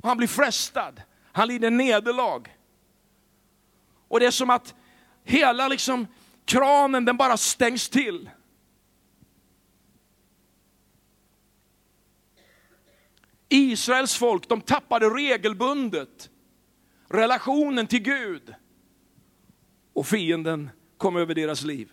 Och 0.00 0.08
han 0.08 0.16
blir 0.16 0.28
frestad, 0.28 1.02
han 1.32 1.48
lider 1.48 1.70
nederlag. 1.70 2.56
Och 4.08 4.20
det 4.20 4.26
är 4.26 4.30
som 4.30 4.50
att 4.50 4.74
hela 5.24 5.68
liksom 5.68 6.06
kranen 6.44 7.04
den 7.04 7.16
bara 7.16 7.36
stängs 7.36 7.88
till. 7.88 8.30
Israels 13.48 14.14
folk, 14.14 14.48
de 14.48 14.60
tappade 14.60 15.06
regelbundet 15.06 16.30
relationen 17.08 17.86
till 17.86 18.02
Gud. 18.02 18.54
Och 19.92 20.06
fienden 20.06 20.70
kom 20.96 21.16
över 21.16 21.34
deras 21.34 21.62
liv. 21.62 21.92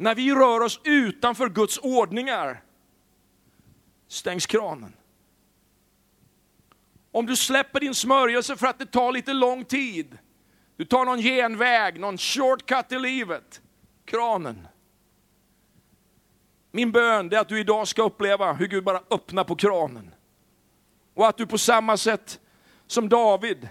När 0.00 0.14
vi 0.14 0.34
rör 0.34 0.60
oss 0.60 0.80
utanför 0.84 1.48
Guds 1.48 1.78
ordningar 1.78 2.62
stängs 4.08 4.46
kranen. 4.46 4.92
Om 7.12 7.26
du 7.26 7.36
släpper 7.36 7.80
din 7.80 7.94
smörjelse 7.94 8.56
för 8.56 8.66
att 8.66 8.78
det 8.78 8.86
tar 8.86 9.12
lite 9.12 9.32
lång 9.32 9.64
tid, 9.64 10.18
du 10.76 10.84
tar 10.84 11.04
någon 11.04 11.20
genväg, 11.20 12.00
någon 12.00 12.18
shortcut 12.18 12.92
i 12.92 12.98
livet, 12.98 13.62
kranen. 14.04 14.68
Min 16.72 16.92
bön 16.92 17.32
är 17.32 17.38
att 17.38 17.48
du 17.48 17.60
idag 17.60 17.88
ska 17.88 18.02
uppleva 18.02 18.52
hur 18.52 18.66
Gud 18.66 18.84
bara 18.84 19.02
öppnar 19.10 19.44
på 19.44 19.56
kranen. 19.56 20.14
Och 21.14 21.28
att 21.28 21.36
du 21.36 21.46
på 21.46 21.58
samma 21.58 21.96
sätt 21.96 22.40
som 22.86 23.08
David 23.08 23.68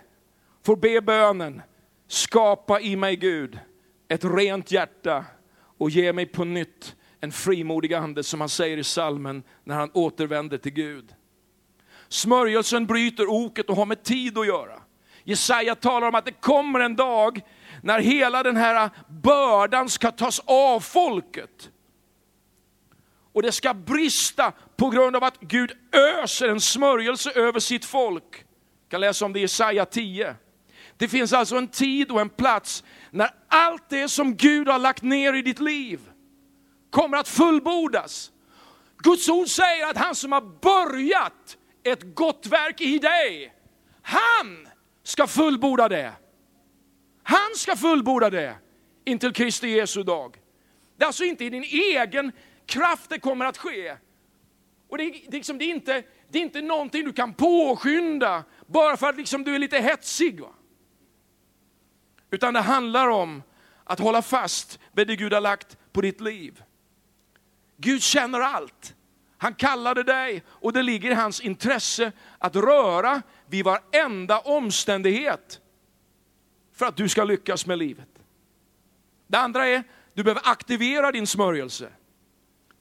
får 0.63 0.75
be 0.75 1.01
bönen, 1.01 1.61
skapa 2.07 2.79
i 2.81 2.95
mig 2.95 3.15
Gud 3.15 3.59
ett 4.07 4.25
rent 4.25 4.71
hjärta 4.71 5.25
och 5.77 5.89
ge 5.89 6.13
mig 6.13 6.25
på 6.25 6.43
nytt 6.43 6.95
en 7.21 7.31
frimodig 7.31 7.93
ande, 7.93 8.23
som 8.23 8.39
han 8.39 8.49
säger 8.49 8.77
i 8.77 8.83
salmen 8.83 9.43
när 9.63 9.75
han 9.75 9.91
återvänder 9.93 10.57
till 10.57 10.73
Gud. 10.73 11.15
Smörjelsen 12.07 12.85
bryter 12.85 13.27
oket 13.27 13.69
och 13.69 13.75
har 13.75 13.85
med 13.85 14.03
tid 14.03 14.37
att 14.37 14.47
göra. 14.47 14.81
Jesaja 15.23 15.75
talar 15.75 16.07
om 16.07 16.15
att 16.15 16.25
det 16.25 16.31
kommer 16.31 16.79
en 16.79 16.95
dag 16.95 17.41
när 17.81 17.99
hela 17.99 18.43
den 18.43 18.57
här 18.57 18.89
bördan 19.07 19.89
ska 19.89 20.11
tas 20.11 20.41
av 20.45 20.79
folket. 20.79 21.71
Och 23.33 23.41
det 23.41 23.51
ska 23.51 23.73
brista 23.73 24.51
på 24.75 24.89
grund 24.89 25.15
av 25.15 25.23
att 25.23 25.39
Gud 25.39 25.71
öser 25.91 26.49
en 26.49 26.61
smörjelse 26.61 27.31
över 27.31 27.59
sitt 27.59 27.85
folk. 27.85 28.33
Jag 28.33 28.89
kan 28.89 29.01
läsa 29.01 29.25
om 29.25 29.33
det 29.33 29.39
i 29.39 29.41
Jesaja 29.41 29.85
10. 29.85 30.35
Det 30.97 31.07
finns 31.07 31.33
alltså 31.33 31.55
en 31.55 31.67
tid 31.67 32.11
och 32.11 32.21
en 32.21 32.29
plats 32.29 32.83
när 33.17 33.29
allt 33.47 33.89
det 33.89 34.09
som 34.09 34.35
Gud 34.35 34.67
har 34.67 34.79
lagt 34.79 35.03
ner 35.03 35.33
i 35.33 35.41
ditt 35.41 35.59
liv 35.59 35.99
kommer 36.89 37.17
att 37.17 37.27
fullbordas. 37.27 38.31
Guds 38.97 39.29
ord 39.29 39.47
säger 39.47 39.89
att 39.89 39.97
han 39.97 40.15
som 40.15 40.31
har 40.31 40.41
börjat 40.41 41.57
ett 41.83 42.15
gott 42.15 42.45
verk 42.47 42.81
i 42.81 42.99
dig, 42.99 43.53
han 44.01 44.67
ska 45.03 45.27
fullborda 45.27 45.87
det. 45.89 46.13
Han 47.23 47.55
ska 47.55 47.75
fullborda 47.75 48.29
det 48.29 48.55
intill 49.05 49.33
Kristi 49.33 49.67
Jesu 49.67 50.03
dag. 50.03 50.37
Det 50.97 51.03
är 51.03 51.07
alltså 51.07 51.23
inte 51.23 51.45
i 51.45 51.49
din 51.49 51.63
egen 51.63 52.31
kraft 52.65 53.09
det 53.09 53.19
kommer 53.19 53.45
att 53.45 53.57
ske. 53.57 53.97
Och 54.89 54.97
det, 54.97 55.03
är, 55.03 55.31
liksom, 55.31 55.57
det, 55.57 55.65
är 55.65 55.69
inte, 55.69 56.03
det 56.29 56.39
är 56.39 56.43
inte 56.43 56.61
någonting 56.61 57.05
du 57.05 57.13
kan 57.13 57.33
påskynda 57.33 58.43
bara 58.67 58.97
för 58.97 59.09
att 59.09 59.17
liksom 59.17 59.43
du 59.43 59.55
är 59.55 59.59
lite 59.59 59.77
hetsig. 59.77 60.41
Va? 60.41 60.53
Utan 62.31 62.53
det 62.53 62.61
handlar 62.61 63.07
om 63.07 63.43
att 63.83 63.99
hålla 63.99 64.21
fast 64.21 64.79
vid 64.91 65.07
det 65.07 65.15
Gud 65.15 65.33
har 65.33 65.41
lagt 65.41 65.77
på 65.91 66.01
ditt 66.01 66.21
liv. 66.21 66.63
Gud 67.77 68.01
känner 68.01 68.39
allt. 68.39 68.95
Han 69.37 69.53
kallade 69.53 70.03
dig 70.03 70.43
och 70.47 70.73
det 70.73 70.83
ligger 70.83 71.11
i 71.11 71.13
hans 71.13 71.41
intresse 71.41 72.11
att 72.37 72.55
röra 72.55 73.21
vid 73.45 73.65
varenda 73.65 74.39
omständighet 74.39 75.61
för 76.73 76.85
att 76.85 76.97
du 76.97 77.09
ska 77.09 77.23
lyckas 77.23 77.65
med 77.65 77.77
livet. 77.77 78.09
Det 79.27 79.37
andra 79.37 79.67
är, 79.67 79.83
du 80.13 80.23
behöver 80.23 80.41
aktivera 80.45 81.11
din 81.11 81.27
smörjelse. 81.27 81.89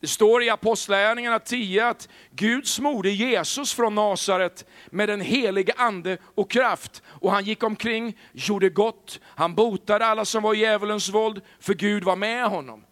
Det 0.07 0.11
står 0.11 0.43
i 0.43 0.51
Apostlagärningarna 0.51 1.39
10 1.39 1.87
att 1.87 2.09
Gud 2.31 2.67
smorde 2.67 3.11
Jesus 3.11 3.75
från 3.75 3.95
Nasaret 3.95 4.65
med 4.91 5.09
den 5.09 5.21
helige 5.21 5.73
ande 5.77 6.19
och 6.35 6.51
kraft. 6.51 7.03
Och 7.07 7.33
han 7.33 7.45
gick 7.45 7.63
omkring, 7.63 8.19
gjorde 8.33 8.69
gott, 8.69 9.21
han 9.25 9.55
botade 9.55 10.07
alla 10.07 10.25
som 10.25 10.43
var 10.43 10.55
i 10.55 10.59
djävulens 10.59 11.09
våld, 11.09 11.41
för 11.61 11.75
Gud 11.75 12.05
var 12.05 12.17
med 12.17 12.45
honom. 12.45 12.85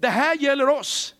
Det 0.00 0.08
här 0.08 0.36
gäller 0.36 0.68
oss. 0.68 1.14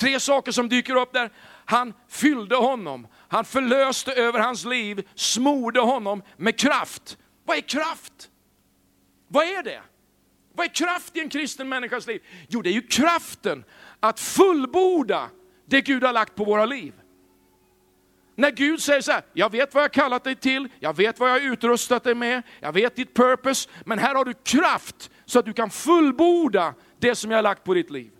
Tre 0.00 0.20
saker 0.20 0.52
som 0.52 0.68
dyker 0.68 0.96
upp 0.96 1.12
där. 1.12 1.30
Han 1.64 1.94
fyllde 2.08 2.56
honom, 2.56 3.06
han 3.28 3.44
förlöste 3.44 4.12
över 4.12 4.40
hans 4.40 4.64
liv, 4.64 5.08
smorde 5.14 5.80
honom 5.80 6.22
med 6.36 6.58
kraft. 6.58 7.18
Vad 7.44 7.56
är 7.56 7.60
kraft? 7.60 8.30
Vad 9.28 9.44
är 9.44 9.62
det? 9.62 9.82
Vad 10.58 10.66
är 10.66 10.74
kraft 10.74 11.16
i 11.16 11.20
en 11.20 11.28
kristen 11.28 11.68
människas 11.68 12.06
liv? 12.06 12.22
Jo, 12.48 12.62
det 12.62 12.70
är 12.70 12.72
ju 12.72 12.82
kraften 12.82 13.64
att 14.00 14.20
fullborda 14.20 15.30
det 15.66 15.80
Gud 15.80 16.04
har 16.04 16.12
lagt 16.12 16.34
på 16.34 16.44
våra 16.44 16.66
liv. 16.66 16.94
När 18.34 18.50
Gud 18.50 18.82
säger 18.82 19.00
så 19.00 19.12
här, 19.12 19.22
jag 19.32 19.52
vet 19.52 19.74
vad 19.74 19.82
jag 19.82 19.92
kallat 19.92 20.24
dig 20.24 20.36
till, 20.36 20.68
jag 20.80 20.96
vet 20.96 21.20
vad 21.20 21.30
jag 21.30 21.34
har 21.34 21.52
utrustat 21.52 22.04
dig 22.04 22.14
med, 22.14 22.42
jag 22.60 22.72
vet 22.72 22.96
ditt 22.96 23.14
purpose, 23.14 23.68
men 23.84 23.98
här 23.98 24.14
har 24.14 24.24
du 24.24 24.34
kraft 24.34 25.10
så 25.24 25.38
att 25.38 25.44
du 25.44 25.52
kan 25.52 25.70
fullborda 25.70 26.74
det 26.98 27.14
som 27.14 27.30
jag 27.30 27.38
har 27.38 27.42
lagt 27.42 27.64
på 27.64 27.74
ditt 27.74 27.90
liv. 27.90 28.10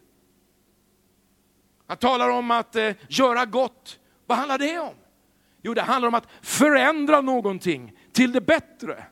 Han 1.87 1.97
talar 1.97 2.29
om 2.29 2.51
att 2.51 2.77
eh, 2.77 2.95
göra 3.09 3.45
gott. 3.45 3.99
Vad 4.27 4.39
handlar 4.39 4.59
det 4.59 4.79
om? 4.79 4.95
Jo, 5.63 5.75
det 5.75 5.83
handlar 5.83 6.09
om 6.09 6.15
att 6.15 6.29
förändra 6.43 7.21
någonting 7.21 7.93
till 8.13 8.33
det 8.33 8.41
bättre. 8.41 9.05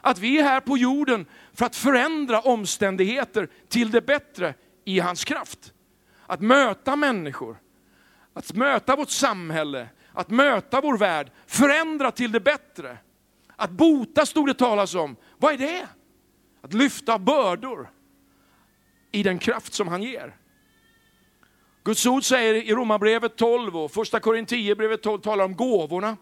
Att 0.00 0.18
vi 0.18 0.38
är 0.38 0.42
här 0.42 0.60
på 0.60 0.78
jorden 0.78 1.26
för 1.54 1.66
att 1.66 1.76
förändra 1.76 2.40
omständigheter 2.40 3.48
till 3.68 3.90
det 3.90 4.00
bättre 4.00 4.54
i 4.86 5.00
hans 5.00 5.24
kraft. 5.24 5.72
Att 6.26 6.40
möta 6.40 6.96
människor, 6.96 7.58
att 8.32 8.52
möta 8.52 8.96
vårt 8.96 9.10
samhälle, 9.10 9.88
att 10.12 10.30
möta 10.30 10.80
vår 10.80 10.98
värld, 10.98 11.30
förändra 11.46 12.10
till 12.10 12.32
det 12.32 12.40
bättre. 12.40 12.98
Att 13.56 13.70
bota 13.70 14.26
stod 14.26 14.46
det 14.46 14.54
talas 14.54 14.94
om. 14.94 15.16
Vad 15.38 15.54
är 15.54 15.58
det? 15.58 15.88
Att 16.60 16.72
lyfta 16.72 17.18
bördor 17.18 17.90
i 19.12 19.22
den 19.22 19.38
kraft 19.38 19.74
som 19.74 19.88
han 19.88 20.02
ger. 20.02 20.36
Guds 21.84 22.06
ord 22.06 22.24
säger 22.24 22.54
i 22.54 22.72
Romarbrevet 22.72 23.36
12 23.36 23.76
och 23.76 23.92
första 23.92 24.20
Korinthierbrevet 24.20 25.02
12 25.02 25.20
talar 25.20 25.44
om 25.44 25.56
gåvorna. 25.56 26.16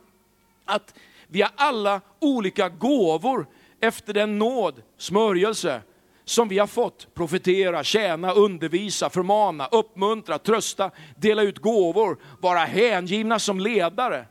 Att 0.65 0.95
vi 1.27 1.43
har 1.43 1.51
alla 1.57 2.01
olika 2.21 2.69
gåvor 2.69 3.47
efter 3.81 4.13
den 4.13 4.39
nåd, 4.39 4.83
smörjelse, 4.97 5.83
som 6.25 6.49
vi 6.49 6.59
har 6.59 6.67
fått. 6.67 7.15
Profetera, 7.15 7.85
tjäna, 7.85 8.33
undervisa, 8.33 9.11
förmana, 9.11 9.67
uppmuntra, 9.67 10.39
trösta, 10.39 10.91
dela 11.17 11.43
ut 11.43 11.59
gåvor, 11.59 12.19
vara 12.41 12.59
hängivna 12.59 13.39
som 13.39 13.61
ledare. 13.61 14.27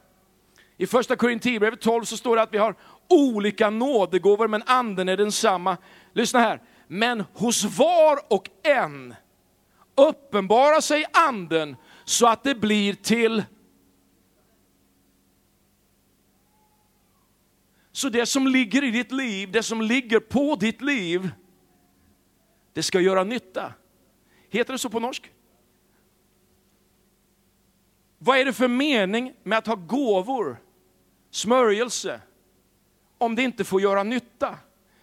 I 0.78 0.88
första 0.88 1.16
Korinthierbrevet 1.16 1.82
12 1.82 2.04
så 2.04 2.18
står 2.18 2.36
det 2.36 2.42
att 2.42 2.54
vi 2.54 2.58
har 2.58 2.76
olika 3.10 3.70
nådegåvor 3.70 4.48
men 4.48 4.64
anden 4.66 5.10
är 5.10 5.18
densamma. 5.18 5.78
Lyssna 6.14 6.40
här. 6.40 6.62
Men 6.88 7.24
hos 7.34 7.64
var 7.64 8.20
och 8.34 8.50
en 8.64 9.16
uppenbarar 9.96 10.82
sig 10.82 11.06
anden 11.14 11.76
så 12.06 12.28
att 12.28 12.44
det 12.44 12.56
blir 12.56 12.94
till 12.94 13.44
Så 17.96 18.10
det 18.10 18.26
som 18.26 18.48
ligger 18.48 18.84
i 18.84 18.92
ditt 18.92 19.12
liv, 19.12 19.52
det 19.52 19.64
som 19.64 19.82
ligger 19.82 20.20
på 20.20 20.56
ditt 20.56 20.82
liv, 20.82 21.30
det 22.74 22.84
ska 22.84 23.00
göra 23.00 23.24
nytta. 23.24 23.74
Heter 24.50 24.74
det 24.74 24.80
så 24.80 24.90
på 24.90 25.00
norsk? 25.00 25.32
Vad 28.18 28.38
är 28.38 28.46
det 28.46 28.54
för 28.54 28.68
mening 28.68 29.34
med 29.44 29.58
att 29.58 29.68
ha 29.68 29.76
gåvor, 29.76 30.58
smörjelse, 31.32 32.22
om 33.18 33.36
det 33.36 33.44
inte 33.44 33.64
får 33.64 33.82
göra 33.82 34.04
nytta? 34.04 34.58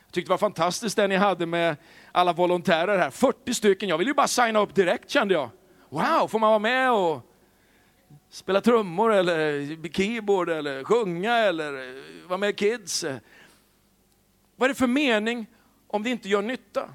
Jag 0.06 0.12
tyckte 0.12 0.28
det 0.28 0.32
var 0.32 0.38
fantastiskt 0.38 0.96
det 0.96 1.08
ni 1.08 1.16
hade 1.16 1.46
med 1.46 1.76
alla 2.12 2.32
volontärer 2.32 2.98
här, 2.98 3.10
40 3.10 3.54
stycken. 3.54 3.88
Jag 3.88 3.98
ville 3.98 4.10
ju 4.10 4.14
bara 4.14 4.28
signa 4.28 4.58
upp 4.60 4.74
direkt 4.74 5.10
kände 5.10 5.34
jag. 5.34 5.48
Wow, 5.88 6.28
får 6.28 6.38
man 6.38 6.48
vara 6.48 6.58
med 6.58 6.92
och 6.92 7.30
spela 8.30 8.60
trummor 8.60 9.12
eller 9.12 9.88
keyboard 9.92 10.50
eller 10.50 10.84
sjunga 10.84 11.36
eller 11.36 11.88
eh, 11.88 12.28
vara 12.28 12.38
med 12.38 12.56
kids? 12.56 13.04
Vad 14.56 14.64
är 14.64 14.68
det 14.68 14.74
för 14.74 14.86
mening 14.86 15.46
om 15.86 16.02
det 16.02 16.10
inte 16.10 16.28
gör 16.28 16.42
nytta? 16.42 16.94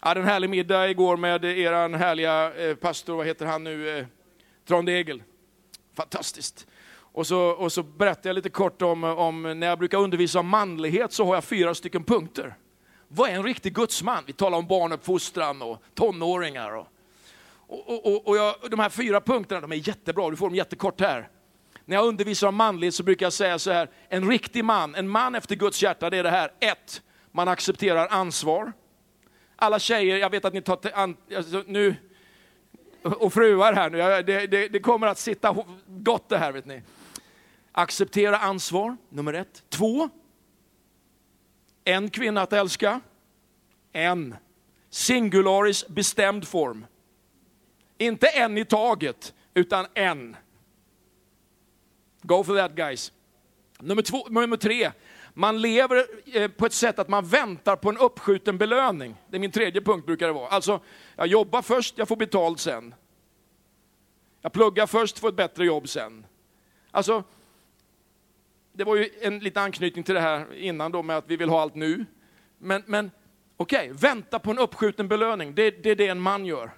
Jag 0.00 0.08
hade 0.08 0.20
en 0.20 0.26
härlig 0.26 0.50
middag 0.50 0.90
igår 0.90 1.16
med 1.16 1.44
eran 1.44 1.94
härliga 1.94 2.54
eh, 2.54 2.74
pastor, 2.74 3.16
vad 3.16 3.26
heter 3.26 3.46
han 3.46 3.64
nu, 3.64 3.98
eh, 3.98 4.06
Trondegel. 4.68 5.22
Fantastiskt. 5.96 6.66
Och 6.94 7.26
så, 7.26 7.40
och 7.40 7.72
så 7.72 7.82
berättade 7.82 8.28
jag 8.28 8.34
lite 8.34 8.50
kort 8.50 8.82
om, 8.82 9.04
om, 9.04 9.42
när 9.42 9.66
jag 9.66 9.78
brukar 9.78 9.98
undervisa 9.98 10.40
om 10.40 10.48
manlighet 10.48 11.12
så 11.12 11.24
har 11.24 11.34
jag 11.34 11.44
fyra 11.44 11.74
stycken 11.74 12.04
punkter. 12.04 12.54
Vad 13.08 13.30
är 13.30 13.34
en 13.34 13.42
riktig 13.42 13.74
gudsman? 13.74 14.24
Vi 14.26 14.32
talar 14.32 14.58
om 14.58 14.66
barnuppfostran 14.66 15.62
och 15.62 15.82
tonåringar. 15.94 16.76
Och, 16.76 16.86
och, 17.66 18.06
och, 18.06 18.28
och 18.28 18.36
jag, 18.36 18.54
de 18.70 18.80
här 18.80 18.88
fyra 18.88 19.20
punkterna 19.20 19.60
de 19.60 19.72
är 19.72 19.88
jättebra, 19.88 20.30
du 20.30 20.36
får 20.36 20.46
dem 20.46 20.54
jättekort 20.54 21.00
här. 21.00 21.28
När 21.84 21.96
jag 21.96 22.06
undervisar 22.06 22.48
om 22.48 22.54
manlighet 22.54 22.94
så 22.94 23.02
brukar 23.02 23.26
jag 23.26 23.32
säga 23.32 23.58
så 23.58 23.70
här, 23.70 23.90
en 24.08 24.28
riktig 24.28 24.64
man, 24.64 24.94
en 24.94 25.08
man 25.08 25.34
efter 25.34 25.56
Guds 25.56 25.82
hjärta, 25.82 26.10
det 26.10 26.16
är 26.16 26.22
det 26.22 26.30
här. 26.30 26.52
Ett, 26.60 27.02
man 27.32 27.48
accepterar 27.48 28.08
ansvar. 28.08 28.72
Alla 29.56 29.78
tjejer, 29.78 30.16
jag 30.16 30.30
vet 30.30 30.44
att 30.44 30.54
ni 30.54 30.62
tar 30.62 30.78
an, 30.94 31.16
alltså, 31.36 31.64
nu, 31.66 31.96
och 33.02 33.32
fruar 33.32 33.72
här 33.72 33.90
nu, 33.90 33.98
det, 33.98 34.46
det, 34.46 34.68
det, 34.68 34.80
kommer 34.80 35.06
att 35.06 35.18
sitta 35.18 35.56
gott 35.86 36.28
det 36.28 36.38
här 36.38 36.52
vet 36.52 36.66
ni. 36.66 36.82
Acceptera 37.72 38.38
ansvar, 38.38 38.96
nummer 39.08 39.34
ett. 39.34 39.62
Två, 39.68 40.08
en 41.84 42.10
kvinna 42.10 42.42
att 42.42 42.52
älska. 42.52 43.00
En. 43.92 44.36
Singularis 44.90 45.88
bestämd 45.88 46.48
form. 46.48 46.86
Inte 47.98 48.26
en 48.26 48.58
i 48.58 48.64
taget, 48.64 49.34
utan 49.54 49.86
en. 49.94 50.36
Go 52.22 52.44
for 52.44 52.56
that 52.56 52.72
guys. 52.72 53.12
Nummer, 53.80 54.02
två, 54.02 54.26
nummer 54.30 54.56
tre, 54.56 54.92
man 55.38 55.60
lever 55.60 56.06
eh, 56.24 56.48
på 56.50 56.66
ett 56.66 56.72
sätt 56.72 56.98
att 56.98 57.08
man 57.08 57.26
väntar 57.26 57.76
på 57.76 57.88
en 57.88 57.98
uppskjuten 57.98 58.58
belöning. 58.58 59.16
Det 59.30 59.36
är 59.36 59.40
min 59.40 59.50
tredje 59.50 59.80
punkt 59.80 60.06
brukar 60.06 60.26
det 60.26 60.32
vara. 60.32 60.48
Alltså, 60.48 60.80
jag 61.16 61.26
jobbar 61.26 61.62
först, 61.62 61.98
jag 61.98 62.08
får 62.08 62.16
betalt 62.16 62.60
sen. 62.60 62.94
Jag 64.40 64.52
pluggar 64.52 64.86
först, 64.86 65.18
får 65.18 65.28
ett 65.28 65.36
bättre 65.36 65.64
jobb 65.64 65.88
sen. 65.88 66.26
Alltså, 66.90 67.24
det 68.72 68.84
var 68.84 68.96
ju 68.96 69.10
en 69.20 69.38
liten 69.38 69.62
anknytning 69.62 70.04
till 70.04 70.14
det 70.14 70.20
här 70.20 70.54
innan 70.54 70.92
då 70.92 71.02
med 71.02 71.16
att 71.16 71.30
vi 71.30 71.36
vill 71.36 71.48
ha 71.48 71.60
allt 71.60 71.74
nu. 71.74 72.04
Men, 72.58 72.82
men 72.86 73.10
okej, 73.56 73.90
okay, 73.90 74.10
vänta 74.10 74.38
på 74.38 74.50
en 74.50 74.58
uppskjuten 74.58 75.08
belöning, 75.08 75.54
det, 75.54 75.70
det 75.70 75.90
är 75.90 75.96
det 75.96 76.08
en 76.08 76.20
man 76.20 76.46
gör. 76.46 76.70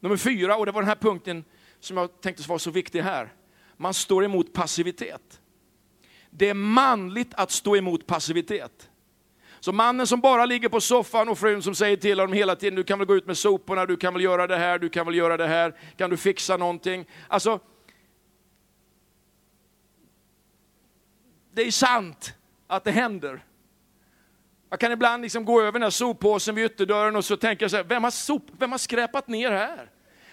Nummer 0.00 0.16
fyra, 0.16 0.56
och 0.56 0.66
det 0.66 0.72
var 0.72 0.80
den 0.80 0.88
här 0.88 0.96
punkten 0.96 1.44
som 1.80 1.96
jag 1.96 2.20
tänkte 2.20 2.48
var 2.48 2.58
så 2.58 2.70
viktig 2.70 3.00
här. 3.00 3.32
Man 3.76 3.94
står 3.94 4.24
emot 4.24 4.52
passivitet. 4.52 5.39
Det 6.30 6.48
är 6.48 6.54
manligt 6.54 7.34
att 7.34 7.50
stå 7.50 7.76
emot 7.76 8.06
passivitet. 8.06 8.90
Så 9.60 9.72
mannen 9.72 10.06
som 10.06 10.20
bara 10.20 10.46
ligger 10.46 10.68
på 10.68 10.80
soffan 10.80 11.28
och 11.28 11.38
frun 11.38 11.62
som 11.62 11.74
säger 11.74 11.96
till 11.96 12.20
honom 12.20 12.32
hela 12.32 12.56
tiden, 12.56 12.74
du 12.74 12.84
kan 12.84 12.98
väl 12.98 13.08
gå 13.08 13.16
ut 13.16 13.26
med 13.26 13.38
soporna, 13.38 13.86
du 13.86 13.96
kan 13.96 14.14
väl 14.14 14.22
göra 14.22 14.46
det 14.46 14.56
här, 14.56 14.78
du 14.78 14.88
kan 14.88 15.06
väl 15.06 15.14
göra 15.14 15.36
det 15.36 15.46
här, 15.46 15.74
kan 15.96 16.10
du 16.10 16.16
fixa 16.16 16.56
någonting? 16.56 17.06
Alltså, 17.28 17.60
det 21.52 21.62
är 21.62 21.70
sant 21.70 22.34
att 22.66 22.84
det 22.84 22.90
händer. 22.90 23.44
Jag 24.70 24.80
kan 24.80 24.92
ibland 24.92 25.22
liksom 25.22 25.44
gå 25.44 25.60
över 25.60 25.72
den 25.72 25.82
här 25.82 25.90
soppåsen 25.90 26.54
vid 26.54 26.64
ytterdörren 26.64 27.16
och 27.16 27.24
så 27.24 27.36
tänker 27.36 27.64
jag 27.64 27.70
så 27.70 27.76
här, 27.76 27.84
vem 27.84 28.04
har, 28.04 28.10
sop, 28.10 28.42
vem 28.58 28.70
har 28.70 28.78
skräpat 28.78 29.28
ner 29.28 29.50
här? 29.50 29.90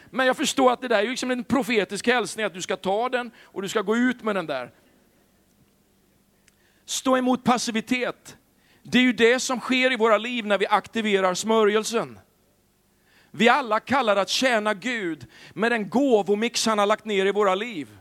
Men 0.10 0.28
jag 0.28 0.38
förstår 0.38 0.72
att 0.72 0.82
det 0.82 0.88
där 0.88 1.04
är 1.04 1.10
liksom 1.10 1.32
en 1.32 1.44
profetisk 1.44 2.08
hälsning, 2.08 2.46
att 2.46 2.54
du 2.54 2.62
ska 2.62 2.76
ta 2.76 3.10
den 3.10 3.32
och 3.44 3.62
du 3.62 3.70
ska 3.70 3.82
gå 3.82 3.98
ut 3.98 4.24
med 4.24 4.36
den 4.36 4.46
där. 4.46 4.72
Stå 6.88 7.17
emot 7.17 7.43
passivitet. 7.43 8.38
Det 8.84 8.97
är 8.97 9.02
ju 9.02 9.13
det 9.13 9.39
som 9.39 9.60
sker 9.60 9.93
i 9.93 9.95
våra 9.95 10.17
liv 10.17 10.45
när 10.45 10.58
vi 10.58 10.67
aktiverar 10.67 11.34
smörjelsen. 11.34 12.19
Vi 13.32 13.50
alla 13.50 13.80
kallar 13.80 14.15
att 14.15 14.30
tjäna 14.30 14.73
Gud 14.73 15.26
med 15.54 15.71
den 15.71 15.89
gåvomix 15.89 16.65
han 16.65 16.80
har 16.80 16.86
lagt 16.86 17.06
ner 17.06 17.26
i 17.26 17.32
våra 17.32 17.56
liv. 17.56 17.97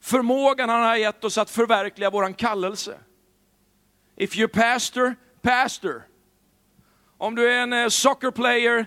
Förmågan 0.00 0.68
han 0.68 0.82
har 0.82 0.96
gett 0.96 1.24
oss 1.24 1.38
att 1.38 1.50
förverkliga 1.50 2.10
våran 2.10 2.34
kallelse. 2.34 2.98
If 4.16 4.36
you're 4.36 4.48
pastor, 4.48 5.14
pastor. 5.42 6.02
Om 7.18 7.34
du 7.34 7.52
är 7.52 7.62
en 7.62 7.72
eh, 7.72 7.88
soccer 7.88 8.30
player, 8.30 8.78
eh, 8.78 8.86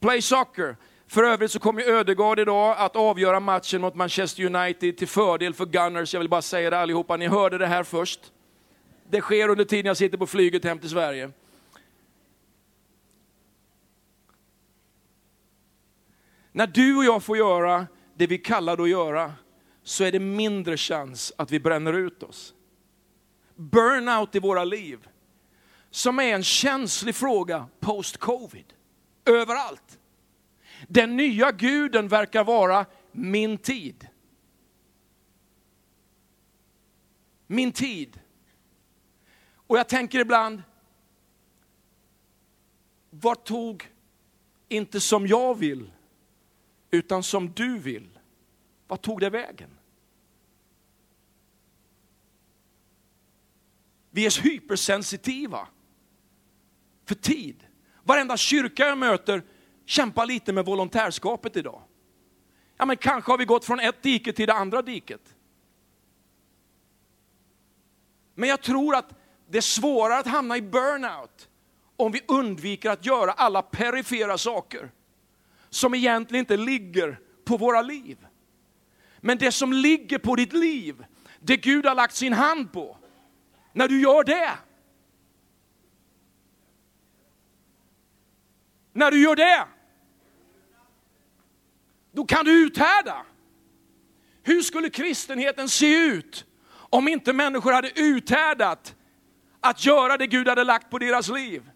play 0.00 0.22
soccer. 0.22 0.76
För 1.14 1.22
övrigt 1.22 1.50
så 1.50 1.58
kommer 1.58 1.82
Ödegård 1.82 2.38
idag 2.38 2.76
att 2.78 2.96
avgöra 2.96 3.40
matchen 3.40 3.80
mot 3.80 3.94
Manchester 3.94 4.44
United 4.44 4.96
till 4.96 5.08
fördel 5.08 5.54
för 5.54 5.66
Gunners. 5.66 6.14
Jag 6.14 6.20
vill 6.20 6.28
bara 6.28 6.42
säga 6.42 6.70
det 6.70 6.78
allihopa, 6.78 7.16
ni 7.16 7.26
hörde 7.26 7.58
det 7.58 7.66
här 7.66 7.82
först. 7.82 8.32
Det 9.10 9.20
sker 9.20 9.48
under 9.48 9.64
tiden 9.64 9.86
jag 9.86 9.96
sitter 9.96 10.18
på 10.18 10.26
flyget 10.26 10.64
hem 10.64 10.78
till 10.78 10.90
Sverige. 10.90 11.30
När 16.52 16.66
du 16.66 16.96
och 16.96 17.04
jag 17.04 17.22
får 17.22 17.36
göra 17.36 17.86
det 18.14 18.26
vi 18.26 18.38
kallar 18.38 18.82
att 18.82 18.90
göra, 18.90 19.32
så 19.82 20.04
är 20.04 20.12
det 20.12 20.20
mindre 20.20 20.76
chans 20.76 21.32
att 21.38 21.50
vi 21.50 21.60
bränner 21.60 21.92
ut 21.92 22.22
oss. 22.22 22.54
Burnout 23.54 24.34
i 24.34 24.38
våra 24.38 24.64
liv, 24.64 25.08
som 25.90 26.18
är 26.18 26.34
en 26.34 26.42
känslig 26.42 27.14
fråga 27.14 27.66
post-covid, 27.80 28.72
överallt. 29.24 29.98
Den 30.88 31.16
nya 31.16 31.52
guden 31.52 32.08
verkar 32.08 32.44
vara 32.44 32.86
min 33.12 33.58
tid. 33.58 34.08
Min 37.46 37.72
tid. 37.72 38.20
Och 39.66 39.78
jag 39.78 39.88
tänker 39.88 40.18
ibland, 40.20 40.62
vad 43.10 43.44
tog, 43.44 43.92
inte 44.68 45.00
som 45.00 45.26
jag 45.26 45.58
vill, 45.58 45.90
utan 46.90 47.22
som 47.22 47.52
du 47.52 47.78
vill, 47.78 48.18
vad 48.86 49.00
tog 49.00 49.20
det 49.20 49.30
vägen? 49.30 49.70
Vi 54.10 54.26
är 54.26 54.42
hypersensitiva 54.42 55.68
för 57.04 57.14
tid. 57.14 57.64
Varenda 58.02 58.36
kyrka 58.36 58.86
jag 58.86 58.98
möter 58.98 59.42
Kämpa 59.86 60.24
lite 60.24 60.52
med 60.52 60.64
volontärskapet 60.64 61.56
idag. 61.56 61.82
Ja, 62.76 62.84
men 62.84 62.96
kanske 62.96 63.32
har 63.32 63.38
vi 63.38 63.44
gått 63.44 63.64
från 63.64 63.80
ett 63.80 64.02
dike 64.02 64.32
till 64.32 64.46
det 64.46 64.54
andra 64.54 64.82
diket. 64.82 65.34
Men 68.34 68.48
jag 68.48 68.62
tror 68.62 68.96
att 68.96 69.14
det 69.48 69.58
är 69.58 69.62
svårare 69.62 70.18
att 70.18 70.26
hamna 70.26 70.56
i 70.56 70.62
burnout 70.62 71.48
om 71.96 72.12
vi 72.12 72.20
undviker 72.28 72.90
att 72.90 73.06
göra 73.06 73.32
alla 73.32 73.62
perifera 73.62 74.38
saker 74.38 74.90
som 75.70 75.94
egentligen 75.94 76.42
inte 76.42 76.56
ligger 76.56 77.20
på 77.44 77.56
våra 77.56 77.82
liv. 77.82 78.26
Men 79.20 79.38
det 79.38 79.52
som 79.52 79.72
ligger 79.72 80.18
på 80.18 80.36
ditt 80.36 80.52
liv, 80.52 81.04
det 81.40 81.56
Gud 81.56 81.86
har 81.86 81.94
lagt 81.94 82.14
sin 82.14 82.32
hand 82.32 82.72
på, 82.72 82.98
när 83.72 83.88
du 83.88 84.00
gör 84.00 84.24
det, 84.24 84.50
när 88.92 89.10
du 89.10 89.22
gör 89.22 89.36
det, 89.36 89.66
då 92.14 92.24
kan 92.24 92.44
du 92.44 92.66
uthärda. 92.66 93.26
Hur 94.42 94.62
skulle 94.62 94.90
kristenheten 94.90 95.68
se 95.68 96.06
ut 96.06 96.44
om 96.74 97.08
inte 97.08 97.32
människor 97.32 97.72
hade 97.72 98.00
uthärdat 98.00 98.94
att 99.60 99.84
göra 99.84 100.16
det 100.16 100.26
Gud 100.26 100.48
hade 100.48 100.64
lagt 100.64 100.90
på 100.90 100.98
deras 100.98 101.28
liv? 101.28 101.70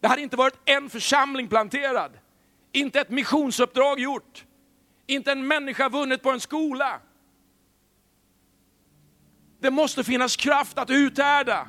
Det 0.00 0.08
hade 0.08 0.22
inte 0.22 0.36
varit 0.36 0.58
en 0.64 0.90
församling 0.90 1.48
planterad, 1.48 2.12
inte 2.72 3.00
ett 3.00 3.10
missionsuppdrag 3.10 4.00
gjort, 4.00 4.44
inte 5.06 5.32
en 5.32 5.46
människa 5.46 5.88
vunnit 5.88 6.22
på 6.22 6.30
en 6.30 6.40
skola. 6.40 7.00
Det 9.60 9.70
måste 9.70 10.04
finnas 10.04 10.36
kraft 10.36 10.78
att 10.78 10.90
uthärda, 10.90 11.68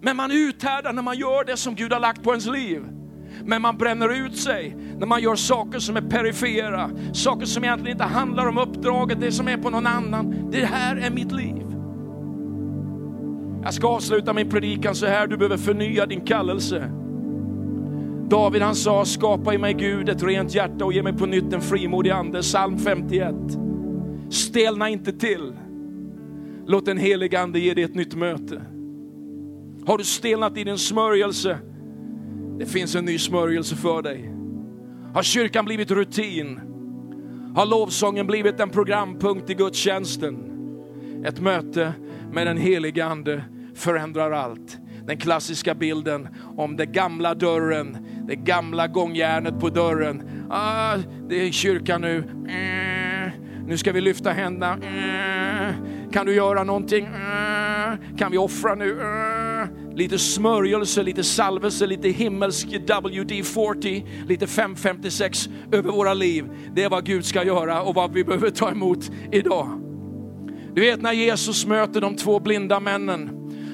men 0.00 0.16
man 0.16 0.30
uthärdar 0.30 0.92
när 0.92 1.02
man 1.02 1.18
gör 1.18 1.44
det 1.44 1.56
som 1.56 1.74
Gud 1.74 1.92
har 1.92 2.00
lagt 2.00 2.22
på 2.22 2.30
ens 2.30 2.46
liv. 2.46 3.01
Men 3.44 3.62
man 3.62 3.76
bränner 3.76 4.26
ut 4.26 4.36
sig 4.36 4.76
när 4.98 5.06
man 5.06 5.22
gör 5.22 5.34
saker 5.34 5.78
som 5.78 5.96
är 5.96 6.00
perifera, 6.00 6.90
saker 7.12 7.46
som 7.46 7.64
egentligen 7.64 7.96
inte 7.96 8.04
handlar 8.04 8.46
om 8.46 8.58
uppdraget, 8.58 9.20
det 9.20 9.32
som 9.32 9.48
är 9.48 9.56
på 9.56 9.70
någon 9.70 9.86
annan. 9.86 10.50
Det 10.50 10.64
här 10.64 10.96
är 10.96 11.10
mitt 11.10 11.32
liv. 11.32 11.66
Jag 13.62 13.74
ska 13.74 13.88
avsluta 13.88 14.32
min 14.32 14.50
predikan 14.50 14.94
så 14.94 15.06
här, 15.06 15.26
du 15.26 15.36
behöver 15.36 15.56
förnya 15.56 16.06
din 16.06 16.20
kallelse. 16.20 16.90
David 18.28 18.62
han 18.62 18.74
sa, 18.74 19.04
skapa 19.04 19.54
i 19.54 19.58
mig 19.58 19.74
Gud 19.74 20.08
ett 20.08 20.22
rent 20.22 20.54
hjärta 20.54 20.84
och 20.84 20.92
ge 20.92 21.02
mig 21.02 21.12
på 21.12 21.26
nytt 21.26 21.52
en 21.52 21.60
frimodig 21.60 22.10
ande. 22.10 22.40
Psalm 22.40 22.78
51. 22.78 23.34
Stelna 24.30 24.88
inte 24.88 25.12
till. 25.12 25.52
Låt 26.66 26.86
den 26.86 26.98
heliga 26.98 27.40
ande 27.40 27.58
ge 27.60 27.74
dig 27.74 27.84
ett 27.84 27.94
nytt 27.94 28.14
möte. 28.14 28.62
Har 29.86 29.98
du 29.98 30.04
stelnat 30.04 30.58
i 30.58 30.64
din 30.64 30.78
smörjelse? 30.78 31.58
Det 32.58 32.66
finns 32.66 32.94
en 32.94 33.04
ny 33.04 33.18
smörjelse 33.18 33.76
för 33.76 34.02
dig. 34.02 34.30
Har 35.14 35.22
kyrkan 35.22 35.64
blivit 35.64 35.90
rutin? 35.90 36.60
Har 37.54 37.66
lovsången 37.66 38.26
blivit 38.26 38.60
en 38.60 38.70
programpunkt 38.70 39.50
i 39.50 39.54
gudstjänsten? 39.54 40.48
Ett 41.26 41.40
möte 41.40 41.92
med 42.32 42.46
den 42.46 42.56
heliga 42.56 43.04
ande 43.04 43.44
förändrar 43.74 44.30
allt. 44.30 44.78
Den 45.06 45.16
klassiska 45.16 45.74
bilden 45.74 46.28
om 46.56 46.76
den 46.76 46.92
gamla 46.92 47.34
dörren, 47.34 47.98
det 48.28 48.36
gamla 48.36 48.86
gångjärnet 48.86 49.60
på 49.60 49.68
dörren. 49.68 50.22
Ah, 50.50 50.96
det 51.28 51.46
är 51.46 51.52
kyrkan 51.52 52.00
nu. 52.00 52.18
Eh, 52.48 53.32
nu 53.66 53.78
ska 53.78 53.92
vi 53.92 54.00
lyfta 54.00 54.30
händerna. 54.30 54.72
Eh, 54.72 55.74
kan 56.12 56.26
du 56.26 56.34
göra 56.34 56.64
någonting? 56.64 57.04
Eh, 57.04 58.16
kan 58.18 58.30
vi 58.30 58.38
offra 58.38 58.74
nu? 58.74 59.00
Eh. 59.00 59.41
Lite 59.94 60.18
smörjelse, 60.18 61.02
lite 61.02 61.24
salvelse, 61.24 61.86
lite 61.86 62.08
himmelsk 62.08 62.66
WD-40, 62.66 64.06
lite 64.28 64.46
556 64.46 65.48
över 65.72 65.90
våra 65.92 66.14
liv. 66.14 66.44
Det 66.74 66.82
är 66.82 66.88
vad 66.88 67.06
Gud 67.06 67.24
ska 67.24 67.44
göra 67.44 67.82
och 67.82 67.94
vad 67.94 68.12
vi 68.12 68.24
behöver 68.24 68.50
ta 68.50 68.70
emot 68.70 69.10
idag. 69.32 69.68
Du 70.74 70.80
vet 70.80 71.02
när 71.02 71.12
Jesus 71.12 71.66
möter 71.66 72.00
de 72.00 72.16
två 72.16 72.40
blinda 72.40 72.80
männen 72.80 73.30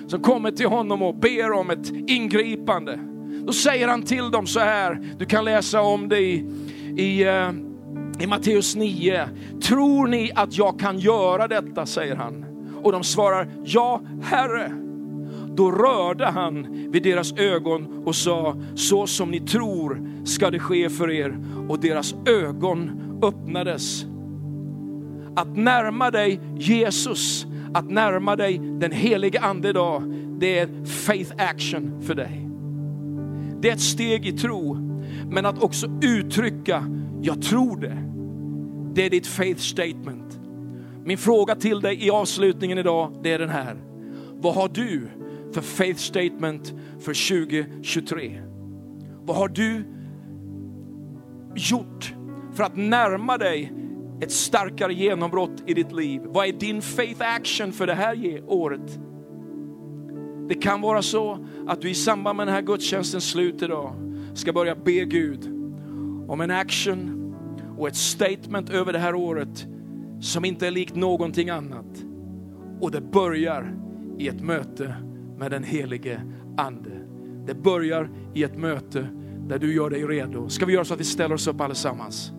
som 0.08 0.22
kommer 0.22 0.50
till 0.50 0.66
honom 0.66 1.02
och 1.02 1.14
ber 1.14 1.52
om 1.52 1.70
ett 1.70 1.90
ingripande. 2.06 2.98
Då 3.46 3.52
säger 3.52 3.88
han 3.88 4.02
till 4.02 4.30
dem 4.30 4.46
så 4.46 4.60
här, 4.60 5.02
du 5.18 5.24
kan 5.24 5.44
läsa 5.44 5.80
om 5.80 6.08
det 6.08 6.20
i, 6.20 6.50
i, 6.96 7.24
eh, 7.24 7.50
i 8.20 8.26
Matteus 8.26 8.76
9. 8.76 9.28
Tror 9.62 10.06
ni 10.06 10.32
att 10.34 10.58
jag 10.58 10.80
kan 10.80 10.98
göra 10.98 11.48
detta, 11.48 11.86
säger 11.86 12.16
han. 12.16 12.44
Och 12.82 12.92
de 12.92 13.04
svarar, 13.04 13.48
ja 13.64 14.02
Herre. 14.22 14.87
Då 15.56 15.70
rörde 15.72 16.26
han 16.26 16.66
vid 16.92 17.02
deras 17.02 17.32
ögon 17.32 18.02
och 18.04 18.14
sa, 18.14 18.56
så 18.74 19.06
som 19.06 19.30
ni 19.30 19.40
tror 19.40 20.02
ska 20.24 20.50
det 20.50 20.58
ske 20.58 20.90
för 20.90 21.10
er. 21.10 21.38
Och 21.68 21.80
deras 21.80 22.14
ögon 22.26 22.90
öppnades. 23.22 24.06
Att 25.36 25.56
närma 25.56 26.10
dig 26.10 26.40
Jesus, 26.56 27.46
att 27.74 27.90
närma 27.90 28.36
dig 28.36 28.58
den 28.58 28.92
helige 28.92 29.40
ande 29.40 29.68
idag, 29.68 30.02
det 30.40 30.58
är 30.58 30.84
faith 30.84 31.32
action 31.38 32.02
för 32.02 32.14
dig. 32.14 32.48
Det 33.60 33.68
är 33.68 33.72
ett 33.72 33.80
steg 33.80 34.26
i 34.26 34.32
tro, 34.32 34.74
men 35.30 35.46
att 35.46 35.62
också 35.62 35.86
uttrycka, 36.02 36.84
jag 37.22 37.42
tror 37.42 37.80
det. 37.80 37.98
Det 38.94 39.06
är 39.06 39.10
ditt 39.10 39.26
faith 39.26 39.60
statement. 39.60 40.40
Min 41.04 41.18
fråga 41.18 41.54
till 41.54 41.80
dig 41.80 42.06
i 42.06 42.10
avslutningen 42.10 42.78
idag, 42.78 43.12
det 43.22 43.32
är 43.32 43.38
den 43.38 43.48
här. 43.48 43.76
Vad 44.40 44.54
har 44.54 44.68
du 44.68 45.08
för 45.52 45.60
faith 45.60 46.00
statement 46.00 46.74
för 46.98 47.28
2023? 47.44 48.42
Vad 49.22 49.36
har 49.36 49.48
du 49.48 49.84
gjort 51.54 52.14
för 52.52 52.64
att 52.64 52.76
närma 52.76 53.38
dig 53.38 53.72
ett 54.20 54.32
starkare 54.32 54.94
genombrott 54.94 55.62
i 55.66 55.74
ditt 55.74 55.92
liv? 55.92 56.20
Vad 56.24 56.48
är 56.48 56.52
din 56.52 56.82
faith 56.82 57.34
action 57.36 57.72
för 57.72 57.86
det 57.86 57.94
här 57.94 58.42
året? 58.46 58.98
Det 60.48 60.54
kan 60.54 60.80
vara 60.80 61.02
så 61.02 61.46
att 61.66 61.80
du 61.80 61.90
i 61.90 61.94
samband 61.94 62.36
med 62.36 62.46
den 62.46 62.54
här 62.54 62.62
gudstjänstens 62.62 63.30
slut 63.30 63.62
idag 63.62 63.94
ska 64.34 64.52
börja 64.52 64.74
be 64.74 65.04
Gud 65.04 65.46
om 66.28 66.40
en 66.40 66.50
action 66.50 67.34
och 67.78 67.88
ett 67.88 67.96
statement 67.96 68.70
över 68.70 68.92
det 68.92 68.98
här 68.98 69.14
året 69.14 69.66
som 70.20 70.44
inte 70.44 70.66
är 70.66 70.70
likt 70.70 70.94
någonting 70.94 71.50
annat. 71.50 72.04
Och 72.80 72.90
det 72.90 73.00
börjar 73.00 73.74
i 74.18 74.28
ett 74.28 74.40
möte 74.40 74.94
med 75.38 75.50
den 75.50 75.64
helige 75.64 76.22
Ande. 76.56 76.90
Det 77.46 77.54
börjar 77.54 78.10
i 78.34 78.42
ett 78.42 78.58
möte 78.58 79.08
där 79.48 79.58
du 79.58 79.74
gör 79.74 79.90
dig 79.90 80.04
redo. 80.04 80.48
Ska 80.48 80.66
vi 80.66 80.72
göra 80.72 80.84
så 80.84 80.94
att 80.94 81.00
vi 81.00 81.04
ställer 81.04 81.34
oss 81.34 81.46
upp 81.46 81.60
allesammans? 81.60 82.32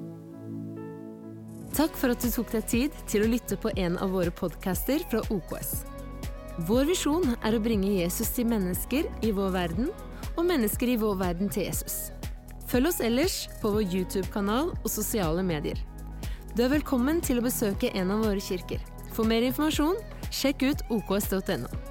Tack 1.75 1.97
för 1.97 2.09
att 2.09 2.19
du 2.19 2.31
tog 2.31 2.45
dig 2.45 2.61
tid 2.61 2.91
till 3.07 3.21
att 3.21 3.29
lyssna 3.29 3.57
på 3.57 3.71
en 3.75 3.97
av 3.97 4.09
våra 4.09 4.31
podcaster 4.31 4.99
från 4.99 5.21
OKS. 5.29 5.85
Vår 6.57 6.85
vision 6.85 7.35
är 7.43 7.53
att 7.53 7.61
bringa 7.61 7.91
Jesus 7.91 8.35
till 8.35 8.45
människor 8.45 9.03
i 9.21 9.31
vår 9.31 9.49
värld 9.49 9.71
och 10.37 10.45
människor 10.45 10.89
i 10.89 10.97
vår 10.97 11.15
värld 11.15 11.51
till 11.51 11.63
Jesus. 11.63 12.11
Följ 12.67 12.87
oss 12.87 12.99
ellers 13.01 13.49
på 13.61 13.69
vår 13.69 13.81
YouTube-kanal 13.81 14.69
och 14.83 14.91
sociala 14.91 15.43
medier. 15.43 15.77
Du 16.55 16.63
är 16.63 16.69
välkommen 16.69 17.21
till 17.21 17.37
att 17.37 17.43
besöka 17.43 17.89
en 17.89 18.11
av 18.11 18.19
våra 18.19 18.39
kyrkor. 18.39 18.79
För 19.13 19.23
mer 19.23 19.41
information, 19.41 19.95
check 20.31 20.61
ut 20.61 20.77
oks.no. 20.89 21.88